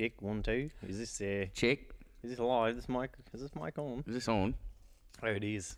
[0.00, 0.70] Check, one, two.
[0.88, 1.80] Is this uh, Check.
[2.22, 2.74] is this live?
[2.74, 4.02] This mic is this mic on?
[4.06, 4.54] Is this on?
[5.22, 5.76] Oh, it is.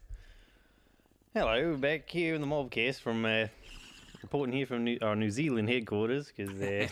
[1.35, 3.49] Hello, back here in the mobcast from uh,
[4.23, 6.31] reporting here from New, our New Zealand headquarters.
[6.37, 6.87] Because uh,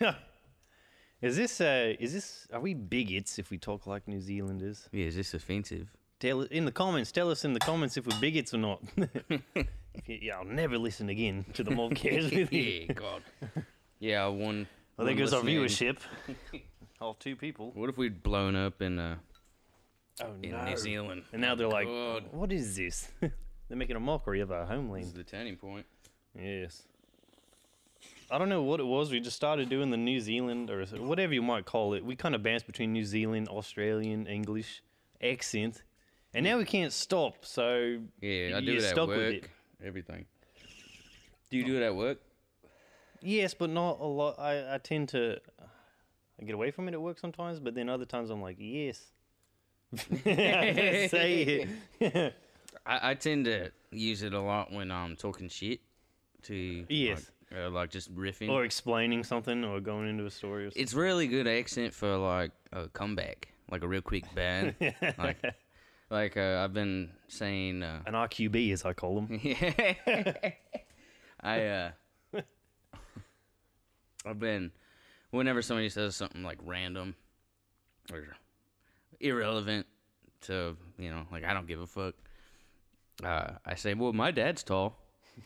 [1.20, 4.88] is this uh, is this are we bigots if we talk like New Zealanders?
[4.92, 5.94] Yeah, is this offensive?
[6.18, 7.12] Tell in the comments.
[7.12, 8.82] Tell us in the comments if we're bigots or not.
[10.06, 12.86] Yeah, I'll never listen again to the mobcast with you.
[12.88, 13.22] yeah, God.
[13.98, 14.68] Yeah, I one.
[15.00, 15.94] Well, there one goes our listening.
[15.96, 16.62] viewership.
[17.00, 17.70] All two people.
[17.74, 19.16] What if we'd blown up in uh,
[20.22, 20.64] Oh in no!
[20.64, 21.22] New Zealand?
[21.32, 22.24] And now they're like, God.
[22.32, 23.30] "What is this?" they're
[23.70, 25.04] making a mockery of our homeland.
[25.04, 25.26] This is homeland.
[25.26, 25.86] the turning point.
[26.38, 26.82] Yes.
[28.30, 29.10] I don't know what it was.
[29.10, 32.04] We just started doing the New Zealand or whatever you might call it.
[32.04, 34.82] We kind of bounced between New Zealand, Australian, English
[35.22, 35.82] accent,
[36.34, 37.44] and now we can't stop.
[37.44, 39.34] So Yeah, I you do get it at stuck with work.
[39.34, 39.50] it.
[39.84, 40.26] Everything.
[41.50, 42.18] Do you do it at work?
[43.22, 44.38] Yes, but not a lot.
[44.38, 45.40] I, I tend to
[46.40, 49.02] I get away from it at work sometimes, but then other times I'm like, yes.
[49.92, 51.68] I say
[52.00, 52.34] it.
[52.86, 55.80] I, I tend to use it a lot when I'm talking shit
[56.44, 57.30] to Yes.
[57.50, 58.48] like, uh, like just riffing.
[58.48, 60.82] or explaining something or going into a story or something.
[60.82, 64.74] it's really good accent for like a comeback, like a real quick ban.
[65.18, 65.44] like,
[66.08, 67.82] like uh, I've been saying.
[67.82, 69.40] Uh, An RQB, as I call them.
[69.42, 70.34] yeah,
[71.42, 71.90] I uh,
[74.26, 74.72] I've been
[75.30, 77.14] whenever somebody says something like random
[78.12, 78.36] or
[79.20, 79.86] irrelevant
[80.42, 82.14] to you know like I don't give a fuck.
[83.22, 84.96] Uh, I say, well, my dad's tall,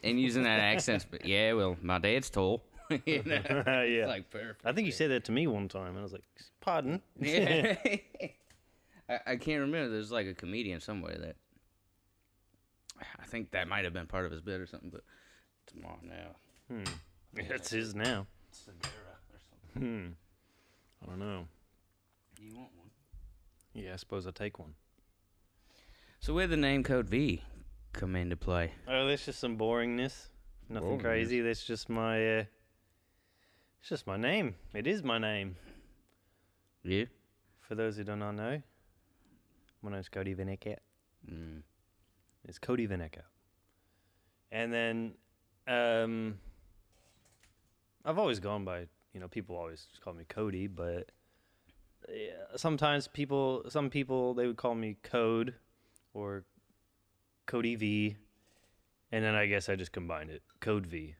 [0.04, 2.62] and using that accent, but yeah, well, my dad's tall.
[3.06, 3.40] you know?
[3.66, 3.82] yeah.
[3.82, 4.60] It's like perfect.
[4.64, 6.24] I think you said that to me one time, and I was like,
[6.60, 7.76] "Pardon." Yeah.
[9.08, 9.90] I, I can't remember.
[9.90, 11.36] There's like a comedian somewhere that
[13.20, 15.02] I think that might have been part of his bit or something, but
[15.66, 16.82] tomorrow now.
[17.48, 18.26] That's his now.
[18.54, 19.38] Segura or
[19.74, 19.82] something.
[19.82, 21.04] Hmm.
[21.04, 21.46] I don't know.
[22.40, 22.90] You want one?
[23.74, 24.74] Yeah, I suppose I'll take one.
[26.20, 27.42] So where the name code V
[27.92, 28.72] come into play?
[28.88, 30.28] Oh, that's just some boringness.
[30.68, 31.02] Nothing Boringness.
[31.02, 31.40] crazy.
[31.40, 32.38] That's just my.
[32.38, 32.44] Uh,
[33.80, 34.54] it's just my name.
[34.72, 35.56] It is my name.
[36.82, 37.04] Yeah.
[37.60, 38.62] For those who do not know,
[39.82, 40.78] my name's Cody Vinecat.
[41.30, 41.62] Mm.
[42.46, 43.24] It's Cody Vinecat.
[44.52, 45.14] And then,
[45.66, 46.38] um,
[48.04, 51.10] I've always gone by, you know, people always just call me Cody, but
[52.08, 55.54] yeah, sometimes people, some people, they would call me Code
[56.12, 56.44] or
[57.46, 58.16] Cody V.
[59.12, 60.42] And then I guess I just combined it.
[60.60, 61.14] Code V.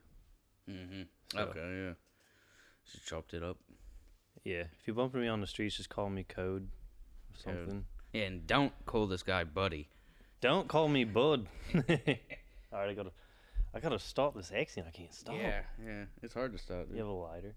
[0.69, 1.01] Mm-hmm.
[1.31, 1.93] So- Okay, yeah.
[2.91, 3.57] Just chopped it up.
[4.43, 4.65] Yeah.
[4.79, 6.67] If you bump into me on the streets, just call me Code
[7.33, 7.85] or something.
[8.13, 9.87] And don't call this guy Buddy.
[10.41, 11.47] Don't call me Bud.
[11.73, 13.11] All right, I gotta,
[13.75, 14.87] I gotta stop this accent.
[14.87, 15.35] I can't stop.
[15.35, 16.05] Yeah, yeah.
[16.23, 16.87] It's hard to stop.
[16.91, 17.55] You have a lighter.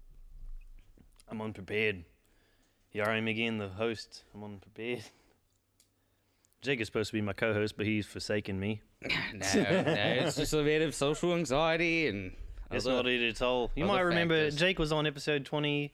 [1.29, 2.03] I'm unprepared.
[2.89, 4.23] Here I am again, the host.
[4.35, 5.03] I'm unprepared.
[6.61, 8.81] Jake is supposed to be my co-host, but he's forsaken me.
[9.01, 12.33] no, no, it's just a bit of social anxiety and
[12.69, 13.71] other- not it at all.
[13.75, 14.55] You might remember factors.
[14.57, 15.93] Jake was on episode 20,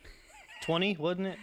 [0.64, 1.38] 20, wasn't it?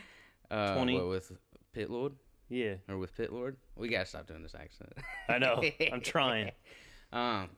[0.50, 0.94] uh, 20.
[0.94, 1.32] what, with
[1.72, 2.14] Pit Lord
[2.48, 3.56] Yeah, or with Pit Lord.
[3.76, 4.92] We gotta stop doing this accent.
[5.28, 5.62] I know.
[5.92, 6.50] I'm trying.
[7.12, 7.48] Um,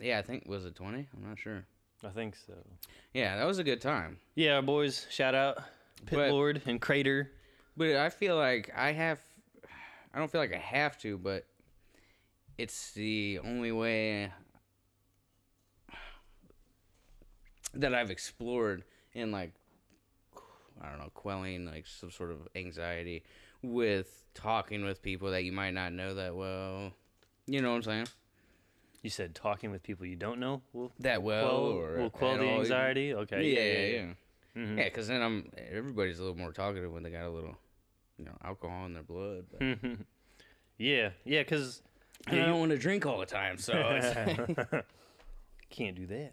[0.00, 1.06] yeah, I think was it twenty?
[1.16, 1.64] I'm not sure.
[2.04, 2.54] I think so.
[3.12, 4.18] Yeah, that was a good time.
[4.34, 5.58] Yeah, boys, shout out
[6.06, 7.30] Pit But- Lord and Crater.
[7.76, 9.20] But I feel like I have.
[10.12, 11.46] I don't feel like I have to, but
[12.58, 14.32] it's the only way
[17.74, 18.82] that I've explored
[19.14, 19.52] in like
[20.82, 23.22] I don't know, quelling like some sort of anxiety
[23.62, 26.92] with talking with people that you might not know that well.
[27.46, 28.06] You know what I'm saying?
[29.02, 32.36] You said talking with people you don't know will That well, quell, or will quell
[32.36, 32.60] the all.
[32.60, 33.14] anxiety.
[33.14, 33.50] Okay.
[33.50, 34.12] Yeah, yeah, yeah.
[34.54, 35.14] Yeah, because mm-hmm.
[35.14, 37.56] then I'm everybody's a little more talkative when they got a little,
[38.18, 39.44] you know, alcohol in their blood.
[39.50, 40.02] But mm-hmm.
[40.76, 41.82] yeah, yeah, because
[42.26, 43.72] I uh, don't want to drink all the time, so
[45.70, 46.32] can't do that.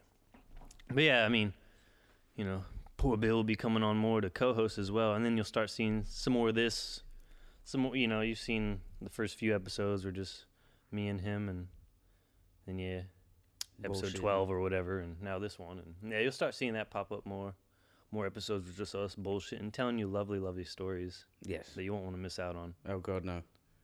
[0.94, 1.54] But yeah, I mean,
[2.36, 2.64] you know,
[2.98, 5.70] poor Bill will be coming on more to co-host as well, and then you'll start
[5.70, 7.04] seeing some more of this.
[7.64, 10.46] Some more, you know, you've seen the first few episodes were just
[10.92, 11.68] me and him, and
[12.68, 13.02] then yeah,
[13.84, 14.20] episode Bullshit.
[14.20, 17.26] twelve or whatever, and now this one, and yeah, you'll start seeing that pop up
[17.26, 17.56] more.
[18.10, 21.72] More episodes with just us bullshit and telling you lovely, lovely stories yes.
[21.76, 22.74] that you won't want to miss out on.
[22.88, 23.42] Oh God, no.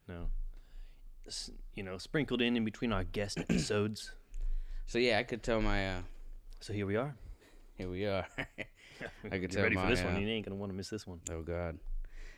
[0.07, 0.27] No.
[1.27, 4.13] S- You know, sprinkled in in between our guest episodes.
[4.87, 5.89] So yeah, I could tell my.
[5.89, 6.01] uh
[6.61, 7.13] So here we are.
[7.75, 8.25] Here we are.
[9.29, 9.83] I could tell ready my.
[9.83, 10.21] for this uh, one.
[10.21, 11.19] You ain't gonna want to miss this one.
[11.29, 11.77] oh God.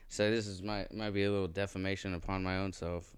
[0.07, 3.15] So this is my might be a little defamation upon my own self.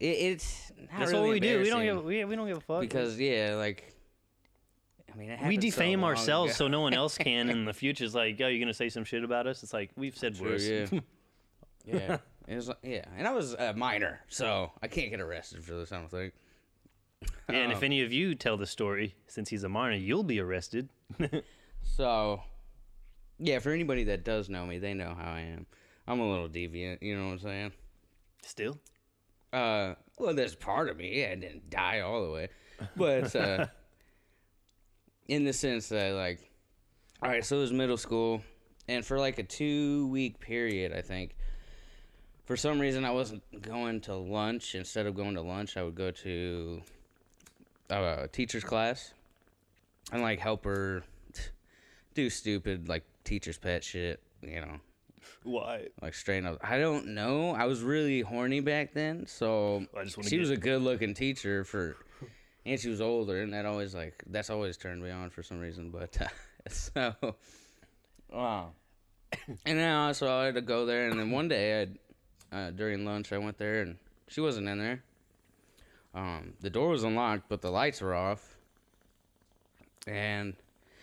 [0.00, 1.60] It, it's not That's really what we do.
[1.60, 2.04] We don't give.
[2.04, 2.80] We, we don't give a fuck.
[2.80, 3.94] because yeah, like
[5.12, 6.56] I mean, it we happened so defame ourselves ago.
[6.56, 8.04] so no one else can in the future.
[8.04, 9.62] It's like, oh, you're gonna say some shit about us?
[9.62, 10.66] It's like we've said True, worse.
[10.66, 10.86] yeah.
[11.86, 12.18] yeah,
[12.48, 15.92] it was, yeah, and I was a minor, so I can't get arrested for this.
[15.92, 16.32] I don't think.
[17.48, 20.40] and if Um, any of you tell the story, since he's a minor, you'll be
[20.40, 20.88] arrested.
[21.82, 22.42] So,
[23.38, 25.64] yeah, for anybody that does know me, they know how I am.
[26.06, 27.72] I'm a little deviant, you know what I'm saying?
[28.44, 28.78] Still,
[29.52, 31.24] Uh, well, there's part of me.
[31.24, 32.48] I didn't die all the way,
[32.96, 33.66] but uh,
[35.28, 36.50] in the sense that, like,
[37.22, 38.42] all right, so it was middle school,
[38.88, 41.36] and for like a two week period, I think.
[42.44, 44.74] For some reason, I wasn't going to lunch.
[44.74, 46.82] Instead of going to lunch, I would go to
[47.88, 49.12] uh, teacher's class
[50.12, 51.04] and like help her
[52.14, 54.80] do stupid like teacher's pet shit, you know
[55.42, 55.88] why?
[56.02, 56.58] like straight up.
[56.62, 57.52] I don't know.
[57.52, 61.14] I was really horny back then, so I just wanna she was a good looking
[61.14, 61.96] teacher for,
[62.66, 65.60] and she was older, and that always like that's always turned me on for some
[65.60, 65.90] reason.
[65.90, 66.26] But uh,
[66.68, 67.14] so,
[68.32, 68.72] wow.
[69.64, 71.88] And now so I had to go there, and then one day
[72.52, 73.96] I, uh, during lunch, I went there, and
[74.28, 75.02] she wasn't in there.
[76.14, 78.56] Um, the door was unlocked, but the lights were off.
[80.06, 80.54] And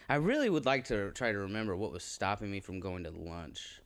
[0.10, 3.12] I really would like to try to remember what was stopping me from going to
[3.12, 3.82] lunch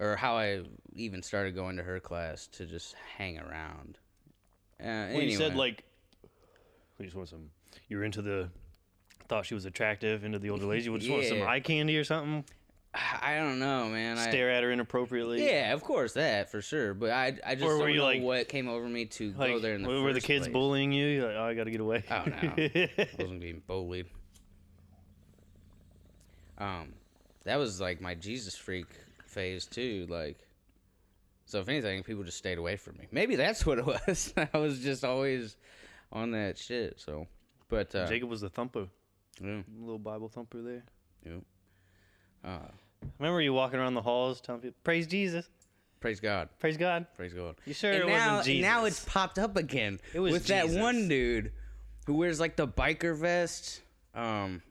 [0.00, 0.62] or how I
[0.94, 3.98] even started going to her class to just hang around.
[4.80, 5.84] Uh, Well, you said like,
[6.98, 7.50] you just want some.
[7.88, 8.48] You were into the.
[9.28, 10.84] Thought she was attractive, into the older ladies.
[10.86, 12.44] You just want some eye candy or something.
[12.94, 14.18] I don't know, man.
[14.18, 15.44] I, Stare at her inappropriately.
[15.44, 16.94] yeah, of course that for sure.
[16.94, 19.58] But I, I just Or don't know like- what came over me to Like, go
[19.58, 20.52] there in the were the kids place.
[20.52, 21.06] bullying you?
[21.06, 22.04] You're like, oh, I got to get away.
[22.08, 22.34] Oh, no.
[22.36, 24.06] I wasn't being bullied.
[26.58, 26.92] Um,
[27.44, 28.86] that was like my Jesus freak
[29.34, 30.06] phase too.
[30.08, 30.38] Like,
[31.44, 33.06] so if anything, people just stayed away from me.
[33.10, 34.32] Maybe that's what it was.
[34.36, 35.56] I was just always
[36.12, 37.00] on that shit.
[37.00, 37.26] So,
[37.68, 38.86] but uh, Jacob was the thumper,
[39.42, 40.84] yeah, little Bible thumper there.
[41.26, 42.50] Yeah.
[42.50, 42.68] Uh,
[43.18, 45.48] Remember you walking around the halls telling people, "Praise Jesus,
[46.00, 47.56] praise God, praise God." praise God.
[47.66, 48.62] You sure and it now, wasn't Jesus?
[48.62, 50.00] now it's popped up again.
[50.14, 51.52] It was with that one dude
[52.06, 53.82] who wears like the biker vest.
[54.14, 54.62] Um,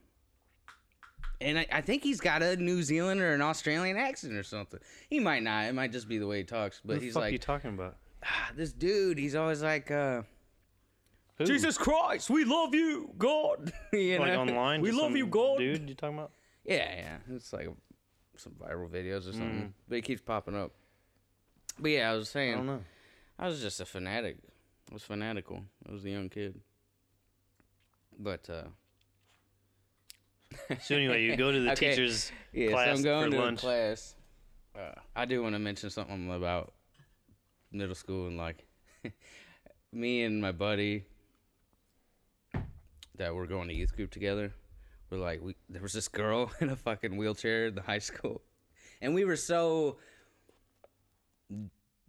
[1.40, 4.80] and I, I think he's got a New Zealand or an Australian accent or something.
[5.08, 5.66] He might not.
[5.66, 6.80] It might just be the way he talks.
[6.84, 7.96] But he's like you talking about?
[8.24, 9.18] "Ah, this dude.
[9.18, 10.22] He's always like, uh,
[11.36, 11.44] Who?
[11.44, 13.72] Jesus Christ, we love you, God.
[13.92, 14.40] you like know?
[14.40, 14.80] online?
[14.80, 15.58] we just love some you, God.
[15.58, 16.32] Dude, you talking about?
[16.64, 17.16] Yeah, yeah.
[17.34, 17.68] It's like
[18.36, 19.68] some viral videos or something.
[19.68, 19.72] Mm.
[19.88, 20.72] But it keeps popping up.
[21.78, 22.56] But yeah, I was I saying.
[22.56, 22.80] don't know.
[23.38, 24.38] I was just a fanatic.
[24.90, 25.62] I was fanatical.
[25.88, 26.60] I was a young kid.
[28.18, 28.64] But uh
[30.80, 31.90] So anyway, you go to the Okay.
[31.90, 33.60] teacher's yeah, class so I'm going for to lunch.
[33.60, 34.14] class.
[34.76, 36.72] Uh, I do want to mention something about
[37.72, 38.66] middle school and like
[39.92, 41.04] me and my buddy
[43.16, 44.52] that were going to youth group together.
[45.10, 48.42] We're like we there was this girl in a fucking wheelchair in the high school.
[49.00, 49.98] And we were so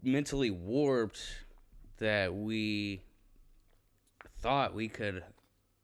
[0.02, 1.20] mentally warped
[1.98, 3.02] that we
[4.40, 5.24] thought we could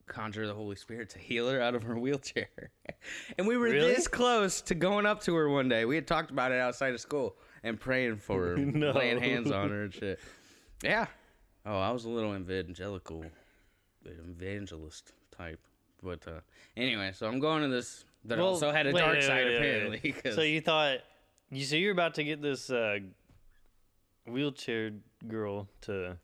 [0.07, 2.47] conjure the Holy Spirit to heal her out of her wheelchair.
[3.37, 3.93] and we were Really?
[3.93, 5.85] this close to going up to her one day.
[5.85, 8.91] We had talked about it outside of school and praying for her, No.
[8.91, 10.19] laying hands on her and shit.
[10.83, 11.07] Yeah.
[11.65, 13.23] Oh, I was a little evangelical,
[14.05, 15.59] evangelist type.
[16.01, 16.39] But uh,
[16.75, 19.45] anyway, so I'm going to this that Well, also had a wait, dark wait, side
[19.45, 20.15] wait, apparently.
[20.31, 20.99] So you thought
[21.51, 22.99] you so you're about to get this uh,
[24.27, 24.91] wheelchair
[25.27, 26.17] girl to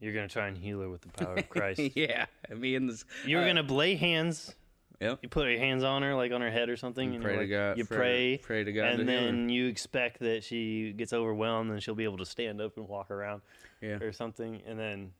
[0.00, 1.80] you're gonna try and heal her with the power of Christ.
[1.94, 3.04] yeah, me and this.
[3.26, 4.54] You're uh, gonna lay hands.
[5.00, 5.20] Yep.
[5.22, 7.42] You put your hands on her, like on her head or something, and pray you're
[7.42, 7.78] to God.
[7.78, 8.82] You pray, Pray to God.
[8.82, 9.04] to and her.
[9.04, 12.88] then you expect that she gets overwhelmed and she'll be able to stand up and
[12.88, 13.42] walk around
[13.80, 14.02] yeah.
[14.02, 15.12] or something, and then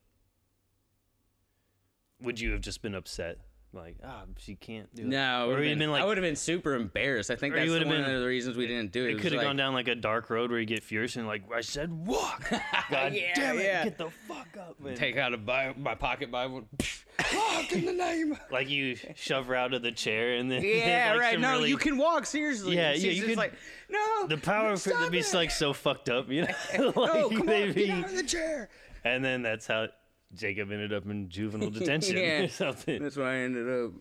[2.21, 3.39] would you have just been upset,
[3.75, 5.09] like ah, she can't do it?
[5.09, 7.31] No, I would have been been, like- I would have been super embarrassed.
[7.31, 9.11] I think Or that's one been- of the reasons we didn't do it.
[9.11, 11.17] It was could have like- gone down like a dark road where you get furious
[11.17, 12.49] and like I said, walk.
[12.91, 13.85] God Yeah, damn it, yeah.
[13.85, 14.81] get the fuck up.
[14.81, 14.95] man.
[14.97, 16.65] Take out a my pocket Bible.
[17.35, 18.39] Walk in the name.
[18.53, 21.41] like you shove her out of the chair and then Yeah, like right.
[21.41, 22.77] No, really- you can walk seriously.
[22.77, 23.55] Yeah, yeah, you just could- like
[23.91, 24.29] no.
[24.29, 26.49] the power for it to be like so fucked up, you know.
[26.97, 28.69] like Oh, come they on, be- get out of the chair.
[29.05, 29.89] and then that's how
[30.35, 32.43] Jacob ended up in juvenile detention Yeah.
[32.43, 33.93] or something That's why I ended up.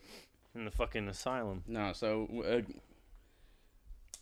[0.55, 1.63] in the fucking asylum.
[1.67, 2.61] No, so uh,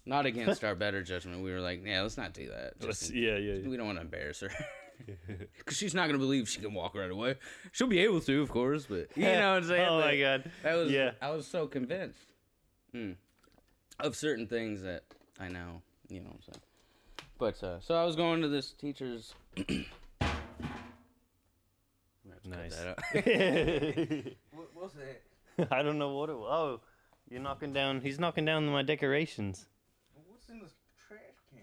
[0.06, 1.44] not against our better judgment.
[1.44, 2.80] We were like, yeah, let's not do that.
[2.80, 3.54] Just- yeah, yeah.
[3.56, 3.68] yeah.
[3.68, 4.50] we don't want to embarrass her.
[5.58, 7.36] Because she's not gonna believe she can walk right away.
[7.74, 9.88] She'll be able to, of course, but you know what I'm saying.
[9.90, 10.50] oh my god.
[10.64, 11.12] That was Yeah.
[11.22, 12.20] I was so convinced
[12.94, 13.12] hmm,
[14.00, 15.04] of certain things that
[15.38, 16.62] I know, you know what I'm saying.
[17.38, 19.34] But uh, so I was going to this teacher's.
[22.46, 22.76] Nice.
[22.76, 23.00] That out.
[23.14, 25.68] yeah, We'll, we'll it.
[25.72, 26.36] I don't know what it.
[26.36, 26.82] Oh,
[27.30, 28.02] you're knocking down.
[28.02, 29.66] He's knocking down my decorations.
[30.28, 30.76] What's in this
[31.08, 31.20] trash
[31.52, 31.62] can?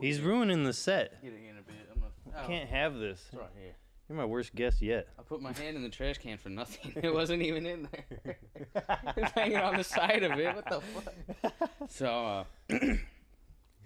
[0.00, 1.20] He's ruining the set.
[1.22, 1.88] Get it in a bit.
[1.92, 3.24] I'm not, oh, Can't have this.
[3.30, 3.74] It's right here.
[4.08, 5.08] You're my worst guest yet.
[5.18, 6.94] I put my hand in the trash can for nothing.
[7.02, 8.38] It wasn't even in there.
[9.16, 10.54] it's hanging on the side of it.
[10.54, 11.70] What the fuck?
[11.90, 12.44] So, uh,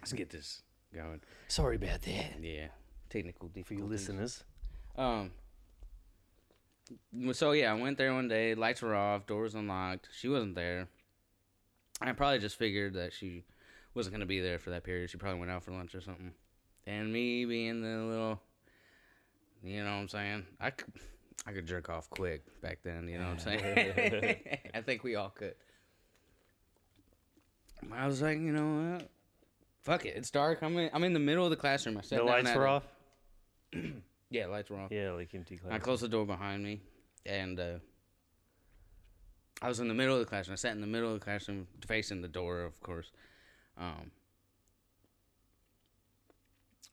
[0.01, 0.63] let's get this
[0.95, 1.21] going.
[1.49, 2.35] Sorry about that.
[2.41, 2.69] Yeah,
[3.13, 4.43] technical For you listeners.
[4.97, 5.31] Um.
[7.33, 8.55] So yeah, I went there one day.
[8.55, 9.27] Lights were off.
[9.27, 10.09] Doors unlocked.
[10.13, 10.89] She wasn't there.
[12.01, 13.45] I probably just figured that she
[13.95, 15.11] wasn't gonna be there for that period.
[15.11, 16.33] She probably went out for lunch or something.
[16.87, 18.41] And me being the little,
[19.63, 20.47] you know what I'm saying?
[20.61, 20.93] I could,
[21.47, 23.09] I could jerk off quick back then.
[23.09, 24.37] You know what I'm saying?
[24.75, 25.55] I think we all could.
[27.93, 29.11] I was like, you know what?
[29.83, 30.15] Fuck it.
[30.17, 30.63] It's dark.
[30.63, 30.91] I'm in.
[30.93, 31.99] I'm in the middle of the classroom.
[31.99, 32.85] I sat The lights were off.
[34.33, 34.91] Yeah, lights were off.
[34.91, 35.75] Yeah, like empty class.
[35.75, 36.81] I closed the door behind me,
[37.27, 37.79] and uh,
[39.61, 40.55] I was in the middle of the classroom.
[40.55, 43.13] I sat in the middle of the classroom, facing the door, of course.
[43.77, 44.11] Um,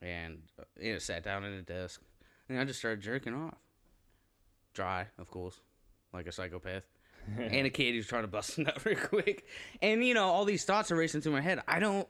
[0.02, 2.02] and uh, you know, sat down at a desk,
[2.50, 3.56] and I just started jerking off.
[4.74, 5.62] Dry, of course,
[6.14, 6.84] like a psychopath.
[7.38, 9.46] and a kid who's trying to bust a nut real quick.
[9.82, 11.62] And, you know, all these thoughts are racing through my head.
[11.68, 12.08] I don't,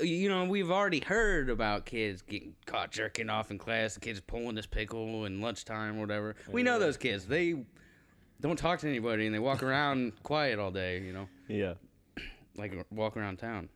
[0.00, 4.20] you know, we've already heard about kids getting caught jerking off in class, the kids
[4.20, 6.36] pulling this pickle in lunchtime or whatever.
[6.50, 7.26] We know those kids.
[7.26, 7.64] They
[8.40, 11.74] don't talk to anybody and they walk around quiet all day, you know, Yeah.
[12.56, 13.68] like walk around town.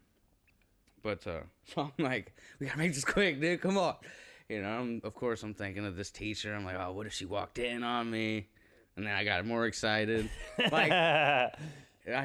[1.03, 3.61] But, uh, so I'm like, we gotta make this quick, dude.
[3.61, 3.97] Come on.
[4.49, 6.55] You know, I'm, of course, I'm thinking of this teacher.
[6.55, 8.49] I'm like, oh, what if she walked in on me?
[8.97, 10.29] And then I got more excited.
[10.73, 11.51] Like, I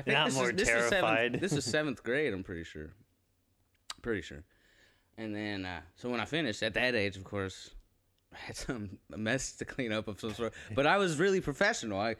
[0.01, 0.85] think Not this more is, this terrified.
[0.85, 2.33] Is seventh, this is seventh grade.
[2.33, 2.93] I'm pretty sure.
[4.03, 4.43] Pretty sure.
[5.17, 7.71] And then, uh, so when I finished at that age, of course,
[8.31, 10.53] I had some mess to clean up of some sort.
[10.75, 11.99] But I was really professional.
[11.99, 12.17] I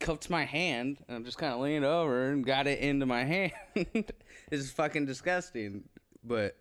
[0.00, 3.24] cupped my hand and I'm just kind of leaned over and got it into my
[3.24, 3.52] hand.
[4.50, 5.84] it's fucking disgusting.
[6.24, 6.56] But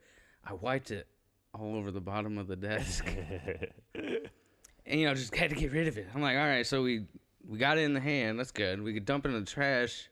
[0.45, 1.07] I wiped it
[1.53, 3.05] all over the bottom of the desk.
[3.95, 6.07] and you know, just had to get rid of it.
[6.13, 7.05] I'm like, all right, so we
[7.47, 8.37] we got it in the hand.
[8.37, 8.81] That's good.
[8.83, 10.09] We could dump it in the trash.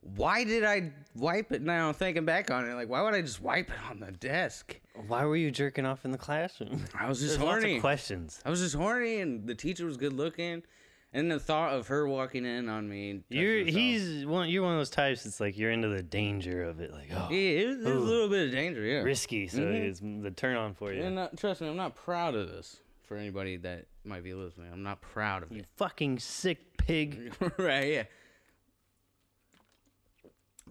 [0.00, 1.92] Why did I wipe it now?
[1.92, 4.80] Thinking back on it, like, why would I just wipe it on the desk?
[5.06, 6.84] Why were you jerking off in the classroom?
[6.98, 7.76] I was just There's lots horny.
[7.76, 8.40] of questions.
[8.44, 10.62] I was just horny, and the teacher was good looking,
[11.12, 13.20] and the thought of her walking in on me.
[13.28, 14.48] You're he's one.
[14.48, 15.24] You're one of those types.
[15.24, 16.92] that's like you're into the danger of it.
[16.92, 19.00] Like oh, yeah, it, there's a little bit of danger, yeah.
[19.02, 19.48] risky.
[19.48, 19.74] So Mhm.
[19.88, 21.02] it's the turn on for you.
[21.02, 22.80] And uh, trust me, I'm not proud of this.
[23.06, 25.66] For anybody that might be listening, I'm not proud of you it.
[25.76, 27.32] fucking sick pig.
[27.58, 28.02] right, yeah.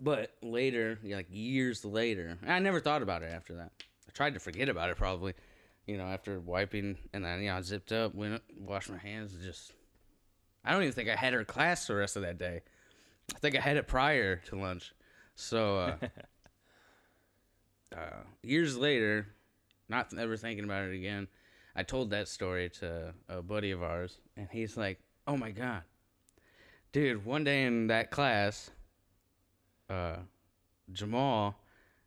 [0.01, 3.72] But later, like years later, I never thought about it after that.
[4.08, 5.34] I tried to forget about it probably,
[5.86, 8.98] you know, after wiping and then, you know, I zipped up, went, up, washed my
[8.98, 9.72] hands, and just.
[10.63, 12.62] I don't even think I had her class the rest of that day.
[13.34, 14.94] I think I had it prior to lunch.
[15.36, 15.96] So, uh,
[17.96, 19.27] uh, years later,
[19.88, 21.27] not ever thinking about it again,
[21.75, 25.84] I told that story to a buddy of ours, and he's like, "Oh my god,
[26.92, 28.72] dude!" One day in that class,
[29.89, 30.17] uh,
[30.91, 31.56] Jamal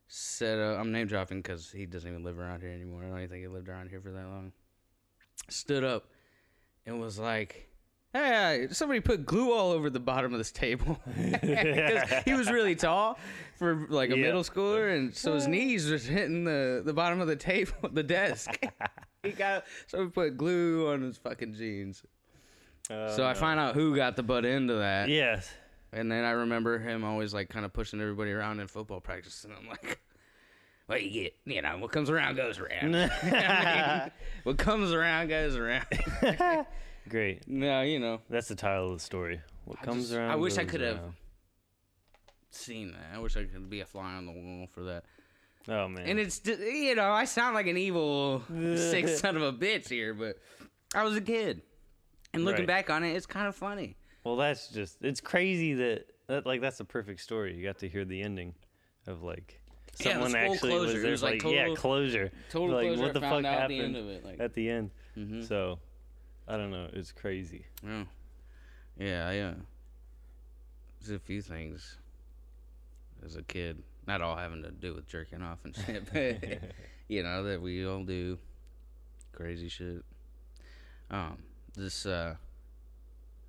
[0.08, 3.02] said, uh, "I'm name dropping because he doesn't even live around here anymore.
[3.04, 4.52] I don't even think he lived around here for that long."
[5.48, 6.06] Stood up
[6.86, 7.66] and was like.
[8.12, 10.98] Hey, somebody put glue all over the bottom of this table.
[11.14, 13.16] 'Cause he was really tall
[13.56, 14.22] for like a Yeah.
[14.24, 18.02] middle schooler, and so his knees was hitting the, the bottom of the table, the
[18.02, 18.50] desk.
[19.22, 22.02] he got so we put glue on his fucking jeans.
[22.88, 25.48] so I find out who got the butt end of that, Yes.
[25.92, 29.44] And then I remember him always like kind of pushing everybody around in football practice,
[29.44, 30.00] and I'm like,
[30.86, 31.34] "What you get?
[31.44, 32.94] You know, what comes around goes around.
[32.96, 33.10] I
[34.04, 34.12] mean,
[34.44, 35.86] what comes around goes around."
[37.08, 37.48] Great.
[37.48, 39.40] no, you know, That's the title of the story.
[39.64, 40.30] What I comes just- around.
[40.30, 41.00] I wish I could have-
[42.50, 43.16] seen that.
[43.16, 45.04] I wish I could be a fly on the wall for that.
[45.68, 46.06] Oh man.
[46.06, 48.42] And it's you know I sound like an evil
[48.76, 50.36] sick son of a bitch here, but
[50.94, 51.62] I was a kid,
[52.32, 52.66] and looking Right.
[52.86, 53.96] back on it, it's kind of funny.
[54.24, 54.98] Well, that's just.
[55.02, 57.54] It's crazy that that like that's a perfect story.
[57.56, 58.54] You got to hear the ending
[59.06, 59.60] of like
[59.98, 60.92] Yeah, someone actually closure.
[60.94, 61.10] was there.
[61.10, 62.32] was, like, yeah, total- closure.
[62.50, 63.02] Total like closure.
[63.02, 64.24] what the fuck happened at the end of it.
[64.24, 64.90] Like, at the end.
[65.16, 65.46] mhm.
[65.46, 65.78] So,
[66.46, 66.88] I don't know.
[66.92, 67.64] It's crazy.
[67.84, 68.04] yeah,
[68.98, 69.54] yeah, I, uh,
[71.00, 71.96] there's a few things
[73.24, 76.60] as a kid, not all having to do with jerking off and shit, but
[77.08, 78.38] you know that we all do
[79.32, 80.02] crazy shit.
[81.10, 81.38] Um,
[81.74, 82.34] this uh,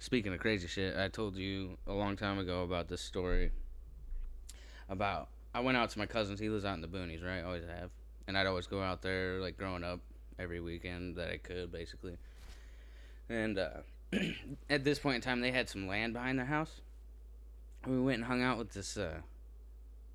[0.02, 3.52] speaking of crazy shit, I told you a long time ago about this story.
[4.90, 6.40] About I went out to my cousin's.
[6.40, 7.44] He lives out in the boonies, right?
[7.44, 7.92] Always have,
[8.28, 10.00] and I'd always go out there like growing up
[10.40, 12.18] every weekend that I could, basically.
[13.30, 13.70] And uh,
[14.70, 16.82] at this point in time, they had some land behind their house.
[17.86, 18.98] We went and hung out with this.
[18.98, 19.20] Uh,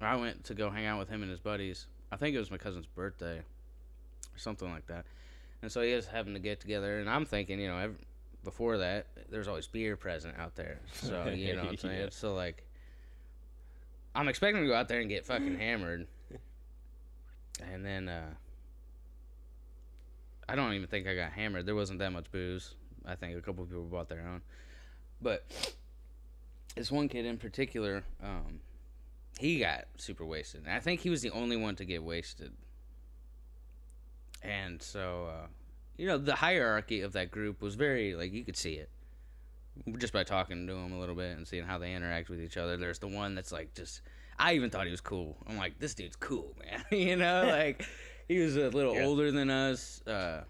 [0.00, 1.86] I went to go hang out with him and his buddies.
[2.10, 5.06] I think it was my cousin's birthday, or something like that.
[5.62, 7.94] And so he was having to get together, and I'm thinking, you know, ev
[8.46, 10.78] before that, there's always beer present out there.
[10.92, 12.00] So you know what I'm saying.
[12.00, 12.08] Yeah.
[12.10, 12.62] So like,
[14.14, 16.06] I'm expecting to go out there and get fucking hammered,
[17.60, 18.30] and then uh,
[20.48, 21.66] I don't even think I got hammered.
[21.66, 22.74] There wasn't that much booze.
[23.04, 24.42] I think a couple of people bought their own,
[25.20, 25.44] but
[26.76, 28.60] this one kid in particular, um,
[29.40, 30.62] he got super wasted.
[30.66, 32.52] And I think he was the only one to get wasted.
[34.42, 35.46] And so, uh,
[35.96, 38.90] you know, the hierarchy of that group was very like you could see it
[39.98, 42.56] just by talking to them a little bit and seeing how they interact with each
[42.56, 42.76] other.
[42.76, 44.00] There's the one that's like just.
[44.38, 45.36] I even thought he was cool.
[45.46, 46.84] I'm like, this dude's cool, man.
[47.00, 47.86] you know, like
[48.28, 49.04] he was a little Yeah.
[49.04, 50.02] older than us.
[50.06, 50.42] Uh,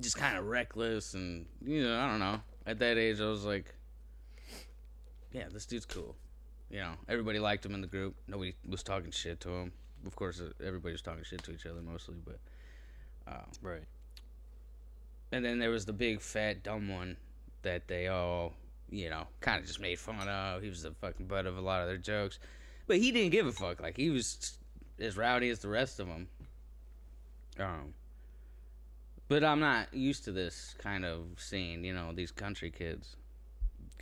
[0.00, 3.46] just kind of reckless and you know i don't know at that age i was
[3.46, 3.74] like
[5.32, 6.14] yeah this dude's cool
[6.70, 9.72] you know everybody liked him in the group nobody was talking shit to him
[10.06, 12.38] of course uh, everybody was talking shit to each other mostly but
[13.26, 13.84] uh, Right.
[15.32, 17.16] and then there was the big fat dumb one
[17.62, 18.54] that they all
[18.88, 20.62] you know kind of just made fun of.
[20.62, 22.38] He was the fucking butt of a lot of their jokes.
[22.86, 23.80] But he didn't give a fuck.
[23.80, 24.58] Like he was
[25.00, 26.28] as rowdy as the rest of them
[27.58, 27.92] um
[29.28, 33.16] but i'm not used to this kind of scene you know these country kids.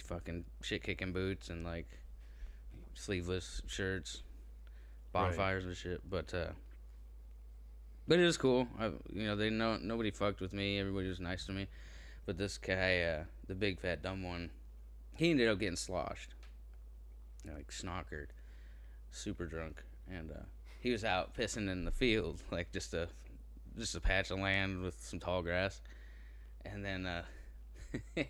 [0.04, 1.86] Fucking shit kicking boots and like
[2.94, 4.22] sleeveless shirts
[5.14, 5.28] Right.
[5.28, 6.00] bonfires and shit.
[6.10, 6.48] But uh
[8.06, 8.68] but it was cool.
[8.78, 10.78] I, you know, they know nobody fucked with me.
[10.78, 11.68] Everybody was nice to me.
[12.26, 14.50] But this guy, uh, the big fat dumb one,
[15.14, 16.34] he ended up getting sloshed,
[17.44, 18.28] You know, like snockered,
[19.10, 20.44] super drunk, and uh,
[20.80, 23.08] he was out pissing in the field, like just a
[23.78, 25.80] just a patch of land with some tall grass,
[26.64, 27.22] and then uh,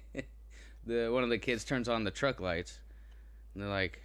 [0.87, 2.79] the one of the kids turns on the truck lights,
[3.53, 4.01] and they're like,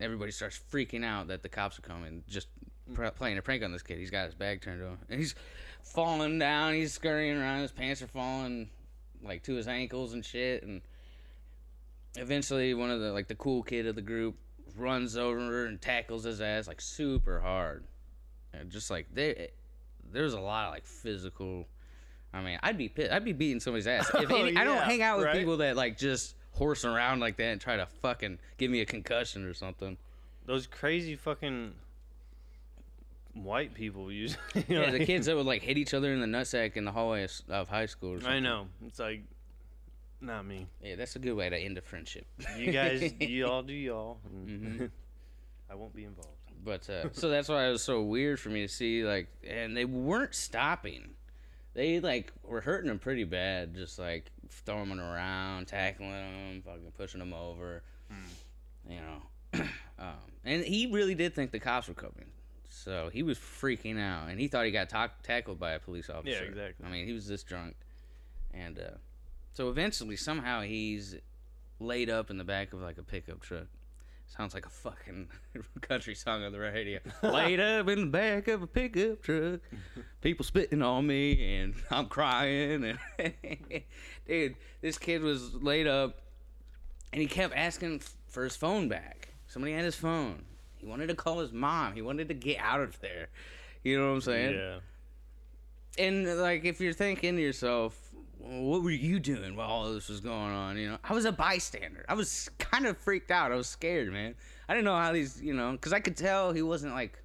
[0.00, 2.48] everybody starts freaking out that the cops are coming, just
[2.90, 2.94] Mm.
[2.94, 3.98] pr- playing a prank on this kid.
[3.98, 5.34] He's got his bag turned him, and he's
[5.82, 6.74] falling down.
[6.74, 7.62] He's scurrying around.
[7.62, 8.70] His pants are falling
[9.22, 10.62] like to his ankles and shit.
[10.62, 10.80] And
[12.16, 14.36] eventually, one of the like the cool kid of the group
[14.76, 17.84] runs over and tackles his ass like super hard,
[18.52, 19.50] and just like they,
[20.12, 21.66] there's a lot of like physical.
[22.34, 23.12] I mean, I'd be pissed.
[23.12, 24.10] I'd be beating somebody's ass.
[24.14, 25.36] If Oh, any, I don't hang out with right?
[25.36, 28.86] people that like just horse around like that and try to fucking give me a
[28.86, 29.96] concussion or something.
[30.46, 31.74] Those crazy fucking
[33.44, 34.38] white people usually.
[34.68, 37.24] Yeah, the kids that would like hit each other in the nutsack in the hallway
[37.24, 38.22] of, of high school.
[38.24, 38.28] Or.
[38.28, 38.68] I know.
[38.86, 39.22] It's like,
[40.20, 40.68] not me.
[40.82, 42.26] Yeah, that's a good way to end a friendship.
[42.56, 44.18] You guys, you all do y'all.
[44.24, 44.90] and Mhm.
[45.70, 46.28] I won't be involved.
[46.64, 49.76] But uh, so that's why it was so weird for me to see like, and
[49.76, 51.10] they weren't stopping.
[51.74, 56.92] They like were hurting him pretty bad, just like throwing him around, tackling him, fucking
[56.96, 57.82] pushing him over.
[58.88, 59.60] You know,
[59.98, 62.26] um, and he really did think the cops were coming,
[62.72, 66.08] so he was freaking out, and he thought he got ta- tackled by a police
[66.08, 66.30] officer.
[66.30, 66.86] Yeah, exactly.
[66.86, 67.76] I mean, he was this drunk,
[68.52, 68.96] and uh,
[69.52, 71.16] so eventually, somehow, he's
[71.78, 73.66] laid up in the back of like a pickup truck.
[74.26, 75.28] Sounds like a fucking
[75.82, 77.00] country song on the radio.
[77.22, 79.60] laid up in the back of a pickup truck,
[80.22, 82.96] people spitting on me, and I'm crying.
[83.18, 83.82] And
[84.26, 86.22] dude, this kid was laid up,
[87.12, 89.28] and he kept asking for his phone back.
[89.46, 90.46] Somebody had his phone.
[90.82, 91.94] He wanted to call his mom.
[91.94, 93.28] He wanted to get out of there.
[93.84, 94.54] You know what I'm saying?
[94.54, 94.78] Yeah.
[95.98, 97.96] And like, if you're thinking to yourself,
[98.38, 100.76] what were you doing while all this was going on?
[100.76, 102.04] You know, I was a bystander.
[102.08, 103.52] I was kind of freaked out.
[103.52, 104.34] I was scared, man.
[104.68, 107.18] I didn't know how these, you know, because I could tell he wasn't like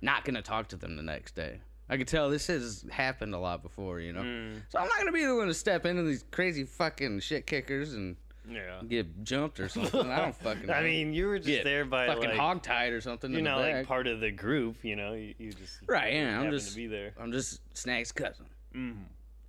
[0.00, 1.60] not gonna talk to them the next day.
[1.90, 4.22] I could tell this has happened a lot before, you know.
[4.22, 7.46] Mm, So I'm not gonna be the one to step into these crazy fucking shit
[7.46, 8.16] kickers and
[8.50, 8.80] yeah.
[8.88, 10.10] get jumped or something.
[10.10, 10.66] I don't fucking.
[10.66, 10.72] Know.
[10.74, 13.30] I mean, you were just Get there by fucking like, hogtied or something.
[13.30, 13.86] you're in the not like back.
[13.86, 15.12] part of the group, you know.
[15.12, 17.12] You, you just Right, yeah, I'm just- to be there.
[17.20, 18.46] I'm just Snag's cousin.
[18.72, 18.92] hmm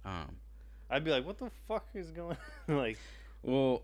[0.05, 0.35] Um.
[0.89, 2.37] I'd be like, what the fuck is going?
[2.69, 2.77] on?
[2.77, 2.97] like,
[3.41, 3.81] Well,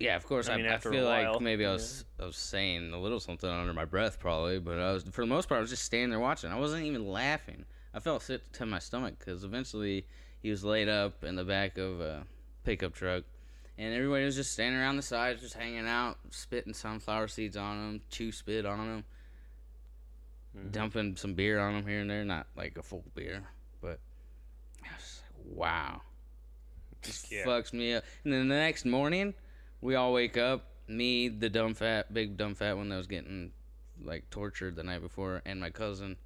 [0.00, 0.48] yeah, of course.
[0.48, 2.92] I I, mean, I, after a feel while, like maybe I was I was saying
[2.92, 5.60] a little something under my breath, probably, but I was for the most part I
[5.60, 6.50] was just standing there watching.
[6.50, 7.64] I wasn't even laughing.
[7.94, 10.06] I felt sick to my stomach because eventually
[10.42, 12.24] he was laid up in the back of a
[12.64, 13.22] pickup truck,
[13.78, 17.76] and everybody was just standing around the sides, just hanging out, spitting sunflower seeds on
[17.78, 19.04] them, chew spit on him,
[20.56, 20.72] Mhm.
[20.72, 22.24] dumping some beer on them here and there.
[22.24, 23.42] Not like a full beer,
[23.80, 23.98] but
[24.84, 26.02] I was just like, wow
[27.30, 27.44] yeah.
[27.44, 28.04] fucks me up.
[28.24, 29.34] And then the next morning,
[29.80, 30.70] we all wake up.
[30.86, 33.52] Me, the dumb fat, big dumb fat one that was getting
[34.02, 36.16] like tortured the night before, and my cousin.